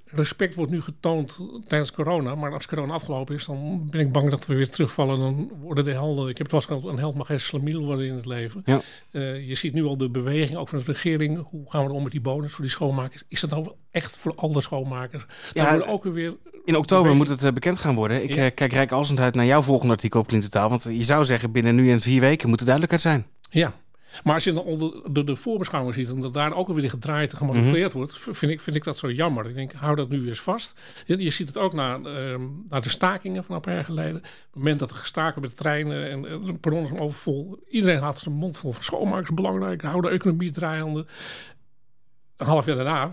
respect 0.05 0.55
wordt 0.55 0.71
nu 0.71 0.81
getoond 0.81 1.39
tijdens 1.67 1.91
corona. 1.91 2.35
Maar 2.35 2.53
als 2.53 2.67
corona 2.67 2.93
afgelopen 2.93 3.35
is, 3.35 3.45
dan 3.45 3.87
ben 3.89 4.01
ik 4.01 4.11
bang 4.11 4.29
dat 4.29 4.45
we 4.45 4.55
weer 4.55 4.69
terugvallen. 4.69 5.19
Dan 5.19 5.51
worden 5.61 5.85
de 5.85 5.91
helden. 5.91 6.29
Ik 6.29 6.37
heb 6.37 6.51
het 6.51 6.67
wel 6.67 6.89
een 6.89 6.97
held 6.97 7.15
mag 7.15 7.27
geen 7.27 7.39
slamiel 7.39 7.85
worden 7.85 8.05
in 8.05 8.15
het 8.15 8.25
leven. 8.25 8.61
Ja. 8.65 8.81
Uh, 9.11 9.47
je 9.47 9.55
ziet 9.55 9.73
nu 9.73 9.85
al 9.85 9.97
de 9.97 10.09
beweging, 10.09 10.57
ook 10.57 10.69
van 10.69 10.79
de 10.79 10.83
regering. 10.85 11.45
Hoe 11.49 11.71
gaan 11.71 11.85
we 11.85 11.93
om 11.93 12.03
met 12.03 12.11
die 12.11 12.21
bonus 12.21 12.51
voor 12.51 12.63
die 12.63 12.73
schoonmakers? 12.73 13.23
Is 13.27 13.39
dat 13.39 13.49
nou 13.49 13.71
echt 13.91 14.17
voor 14.17 14.35
alle 14.35 14.61
schoonmakers? 14.61 15.25
Dan 15.53 15.65
ja, 15.65 15.85
ook 15.85 16.03
weer 16.03 16.35
in 16.65 16.75
oktober 16.75 17.15
moet 17.15 17.29
het 17.29 17.43
uh, 17.43 17.51
bekend 17.51 17.77
gaan 17.77 17.95
worden. 17.95 18.23
Ik 18.23 18.33
ja. 18.33 18.49
kijk 18.49 18.73
rijkhalsend 18.73 19.19
uit 19.19 19.35
naar 19.35 19.45
jouw 19.45 19.61
volgende 19.61 19.93
artikel 19.93 20.19
op 20.19 20.27
Klintotaal. 20.27 20.69
Want 20.69 20.83
je 20.83 21.03
zou 21.03 21.25
zeggen, 21.25 21.51
binnen 21.51 21.75
nu 21.75 21.91
en 21.91 22.01
vier 22.01 22.21
weken 22.21 22.49
moet 22.49 22.59
de 22.59 22.65
duidelijkheid 22.65 23.03
zijn. 23.03 23.25
Ja, 23.49 23.73
maar 24.23 24.33
als 24.33 24.43
je 24.43 24.53
dan 24.53 24.63
onder 24.63 25.13
de, 25.13 25.23
de 25.23 25.35
voorbeschouwing 25.35 25.95
ziet 25.95 26.09
en 26.09 26.21
dat 26.21 26.33
daar 26.33 26.55
ook 26.55 26.67
alweer 26.67 26.89
gedraaid 26.89 27.31
en 27.31 27.37
gemanoeuvreerd 27.37 27.93
mm 27.93 27.99
wordt, 27.99 28.17
vind 28.19 28.51
ik, 28.51 28.61
vind 28.61 28.75
ik 28.75 28.83
dat 28.83 28.97
zo 28.97 29.11
jammer. 29.11 29.49
Ik 29.49 29.55
denk, 29.55 29.71
hou 29.71 29.95
dat 29.95 30.09
nu 30.09 30.27
eens 30.27 30.39
vast. 30.39 30.79
Je, 31.05 31.23
je 31.23 31.29
ziet 31.29 31.47
het 31.47 31.57
ook 31.57 31.73
naar, 31.73 31.99
uh, 31.99 32.35
naar 32.69 32.81
de 32.81 32.89
stakingen 32.89 33.43
van 33.43 33.55
een 33.55 33.61
paar 33.61 33.73
jaar 33.73 33.85
geleden. 33.85 34.15
Op 34.15 34.23
het 34.23 34.55
moment 34.55 34.79
dat 34.79 34.91
er 34.91 34.97
gestaken 34.97 35.41
met 35.41 35.49
de 35.49 35.55
treinen 35.55 36.09
en 36.09 36.21
de 36.21 36.57
perronnen 36.61 36.87
zijn 36.87 36.99
overvol. 36.99 37.59
Iedereen 37.69 38.01
had 38.01 38.19
zijn 38.19 38.35
mond 38.35 38.57
vol 38.57 38.71
van 38.71 38.83
schoonmaak 38.83 39.23
is 39.23 39.33
belangrijk, 39.33 39.81
hou 39.81 40.01
de 40.01 40.09
economie 40.09 40.51
draaiende. 40.51 41.05
Een 42.37 42.45
half 42.47 42.65
jaar 42.65 42.75
daarna 42.75 43.11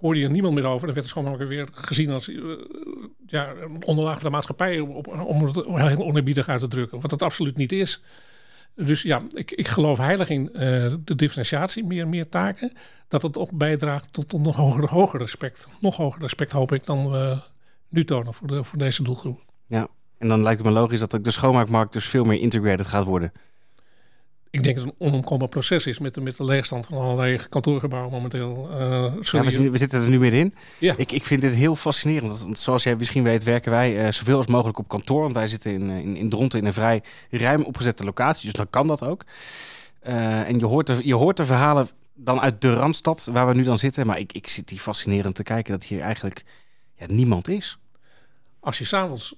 hoorde 0.00 0.18
je 0.18 0.26
er 0.26 0.32
niemand 0.32 0.54
meer 0.54 0.66
over. 0.66 0.86
Dan 0.86 0.94
werd 0.94 1.06
de 1.06 1.12
schoonmaker 1.12 1.48
weer 1.48 1.68
gezien 1.72 2.10
als 2.10 2.28
uh, 2.28 2.58
ja, 3.26 3.52
een 3.60 3.84
onderlaag 3.84 4.14
van 4.14 4.24
de 4.24 4.30
maatschappij 4.30 4.80
om, 4.80 4.90
om 5.06 5.44
het 5.44 5.54
heel 5.54 6.04
onerbiedig 6.04 6.48
uit 6.48 6.60
te 6.60 6.68
drukken. 6.68 7.00
Wat 7.00 7.10
dat 7.10 7.22
absoluut 7.22 7.56
niet 7.56 7.72
is. 7.72 8.02
Dus 8.76 9.02
ja, 9.02 9.22
ik, 9.28 9.50
ik 9.50 9.68
geloof 9.68 9.98
heilig 9.98 10.28
in 10.28 10.48
uh, 10.52 10.58
de 11.04 11.14
differentiatie, 11.14 11.84
meer, 11.84 12.08
meer 12.08 12.28
taken. 12.28 12.72
Dat 13.08 13.22
het 13.22 13.38
ook 13.38 13.50
bijdraagt 13.50 14.12
tot, 14.12 14.32
nog 14.32 14.56
hoger, 14.56 14.88
hoger 14.88 15.20
respect. 15.20 15.68
Nog 15.80 15.96
hoger 15.96 16.20
respect 16.20 16.52
hoop 16.52 16.72
ik 16.72 16.84
dan 16.84 17.10
we 17.10 17.38
nu 17.88 18.04
tonen 18.04 18.34
voor, 18.34 18.46
de, 18.46 18.64
voor 18.64 18.78
deze 18.78 19.02
doelgroep. 19.02 19.40
Ja, 19.66 19.88
en 20.18 20.28
dan 20.28 20.42
lijkt 20.42 20.58
het 20.58 20.68
me 20.68 20.74
logisch 20.74 21.00
dat 21.00 21.24
de 21.24 21.30
schoonmaakmarkt 21.30 21.92
dus 21.92 22.04
veel 22.04 22.24
meer 22.24 22.40
integrated 22.40 22.86
gaat 22.86 23.04
worden 23.04 23.32
ik 24.54 24.62
denk 24.62 24.76
dat 24.76 24.84
het 24.84 24.94
een 24.98 25.06
onomkombaar 25.06 25.48
proces 25.48 25.86
is 25.86 25.98
met 25.98 26.14
de, 26.14 26.20
met 26.20 26.36
de 26.36 26.44
leegstand 26.44 26.86
van 26.86 26.98
allerlei 26.98 27.40
kantoorgebouwen 27.48 28.12
momenteel. 28.12 28.68
Uh, 28.70 28.76
ja, 29.20 29.42
we, 29.42 29.70
we, 29.70 29.78
zitten 29.78 30.02
er 30.02 30.08
nu 30.08 30.18
meer 30.18 30.34
in. 30.34 30.54
Ja. 30.78 30.94
Ik, 30.96 31.12
ik 31.12 31.24
vind 31.24 31.40
dit 31.40 31.54
heel 31.54 31.76
fascinerend. 31.76 32.42
Want 32.42 32.58
zoals 32.58 32.82
jij 32.82 32.96
misschien 32.96 33.22
weet 33.22 33.44
werken 33.44 33.70
wij 33.70 34.04
uh, 34.04 34.10
zoveel 34.10 34.36
als 34.36 34.46
mogelijk 34.46 34.78
op 34.78 34.88
kantoor. 34.88 35.20
Want 35.20 35.34
wij 35.34 35.48
zitten 35.48 35.72
in, 35.72 35.90
in, 35.90 36.16
in 36.16 36.28
Dronten 36.28 36.58
in 36.58 36.66
een 36.66 36.72
vrij 36.72 37.02
ruim 37.30 37.62
opgezette 37.62 38.04
locatie. 38.04 38.44
Dus 38.44 38.52
dan 38.52 38.70
kan 38.70 38.86
dat 38.86 39.02
ook. 39.02 39.24
Uh, 40.06 40.48
en 40.48 40.58
je 40.58 40.66
hoort, 40.66 40.86
de, 40.86 41.00
je 41.02 41.14
hoort 41.14 41.36
de 41.36 41.46
verhalen 41.46 41.88
dan 42.14 42.40
uit 42.40 42.60
de 42.60 42.74
Randstad 42.74 43.28
waar 43.32 43.46
we 43.46 43.54
nu 43.54 43.62
dan 43.62 43.78
zitten. 43.78 44.06
Maar 44.06 44.18
ik, 44.18 44.32
ik 44.32 44.48
zit 44.48 44.70
hier 44.70 44.78
fascinerend 44.78 45.34
te 45.34 45.42
kijken 45.42 45.72
dat 45.72 45.84
hier 45.84 46.00
eigenlijk 46.00 46.44
ja, 46.94 47.06
niemand 47.08 47.48
is. 47.48 47.78
Als 48.60 48.78
je 48.78 48.84
s'avonds 48.84 49.36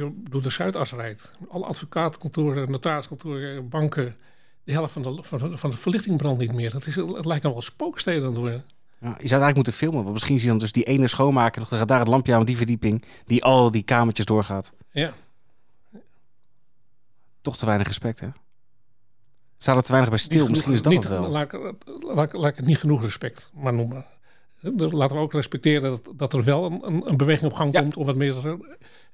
door 0.00 0.42
de 0.42 0.50
Zuidas 0.50 0.92
rijdt. 0.92 1.32
Alle 1.48 1.64
advocatenkantoren, 1.64 2.70
notariskantoren, 2.70 3.68
banken 3.68 4.16
de 4.64 4.72
helft 4.72 4.92
van 4.92 5.02
de, 5.02 5.18
van, 5.22 5.58
van 5.58 5.70
de 5.70 5.76
verlichting 5.76 6.16
brandt 6.16 6.40
niet 6.40 6.52
meer. 6.52 6.70
Dat 6.70 6.86
is, 6.86 6.96
het 6.96 7.24
lijkt 7.24 7.42
wel 7.42 7.62
spooksteden 7.62 8.22
aan 8.22 8.28
het 8.28 8.38
worden. 8.38 8.64
Ja, 9.00 9.08
je 9.08 9.12
zou 9.12 9.20
het 9.20 9.30
eigenlijk 9.30 9.54
moeten 9.54 9.72
filmen. 9.72 10.00
Want 10.00 10.12
misschien 10.12 10.36
zie 10.36 10.44
je 10.44 10.50
dan 10.50 10.60
dus 10.60 10.72
die 10.72 10.84
ene 10.84 11.06
schoonmaker. 11.06 11.60
Nog 11.60 11.68
gaat 11.68 11.88
daar 11.88 11.98
het 11.98 12.08
lampje 12.08 12.34
aan 12.34 12.44
die 12.44 12.56
verdieping. 12.56 13.04
Die 13.24 13.44
al 13.44 13.70
die 13.70 13.82
kamertjes 13.82 14.26
doorgaat. 14.26 14.72
Ja. 14.90 15.12
Toch 17.40 17.56
te 17.56 17.66
weinig 17.66 17.86
respect, 17.86 18.20
hè? 18.20 18.28
Staat 19.56 19.76
er 19.76 19.82
te 19.82 19.90
weinig 19.90 20.10
bij 20.10 20.18
stil? 20.18 20.48
Misschien 20.48 20.72
is 20.72 20.82
dat 20.82 20.92
niet, 20.92 21.02
het 21.02 21.12
wel. 21.12 21.28
Laat, 21.28 21.52
laat, 22.00 22.32
laat, 22.32 22.50
ik 22.50 22.56
het 22.56 22.66
niet 22.66 22.78
genoeg 22.78 23.02
respect 23.02 23.50
maar 23.54 23.74
noemen. 23.74 24.06
Laten 24.76 25.16
we 25.16 25.22
ook 25.22 25.32
respecteren 25.32 25.90
dat, 25.90 26.12
dat 26.16 26.32
er 26.32 26.44
wel 26.44 26.64
een, 26.82 27.08
een 27.08 27.16
beweging 27.16 27.50
op 27.50 27.56
gang 27.56 27.72
komt 27.72 27.96
om 27.96 28.06
wat 28.06 28.16
meer. 28.16 28.34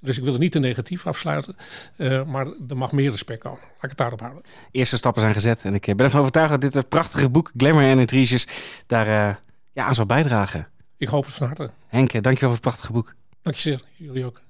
Dus 0.00 0.16
ik 0.16 0.22
wil 0.22 0.32
het 0.32 0.40
niet 0.40 0.52
te 0.52 0.58
negatief 0.58 1.06
afsluiten, 1.06 1.56
uh, 1.96 2.24
maar 2.24 2.46
er 2.68 2.76
mag 2.76 2.92
meer 2.92 3.10
respect 3.10 3.40
komen. 3.40 3.60
Laat 3.60 3.82
ik 3.82 3.88
het 3.88 3.96
daarop 3.96 4.20
houden. 4.20 4.42
Eerste 4.70 4.96
stappen 4.96 5.22
zijn 5.22 5.34
gezet 5.34 5.64
en 5.64 5.74
ik 5.74 5.84
ben 5.84 5.98
ervan 5.98 6.20
overtuigd 6.20 6.60
dat 6.60 6.72
dit 6.72 6.88
prachtige 6.88 7.30
boek 7.30 7.52
Glamour 7.56 7.90
en 7.90 7.98
Intriges 7.98 8.46
daar 8.86 9.06
uh, 9.06 9.34
ja, 9.72 9.84
aan 9.84 9.94
zal 9.94 10.06
bijdragen. 10.06 10.68
Ik 10.96 11.08
hoop 11.08 11.24
het 11.24 11.34
van 11.34 11.46
harte. 11.46 11.70
Henk, 11.86 12.12
dankjewel 12.12 12.38
voor 12.38 12.50
het 12.50 12.60
prachtige 12.60 12.92
boek. 12.92 13.14
Dank 13.42 13.56
je 13.56 13.62
zeer. 13.62 13.82
Jullie 13.96 14.24
ook. 14.24 14.40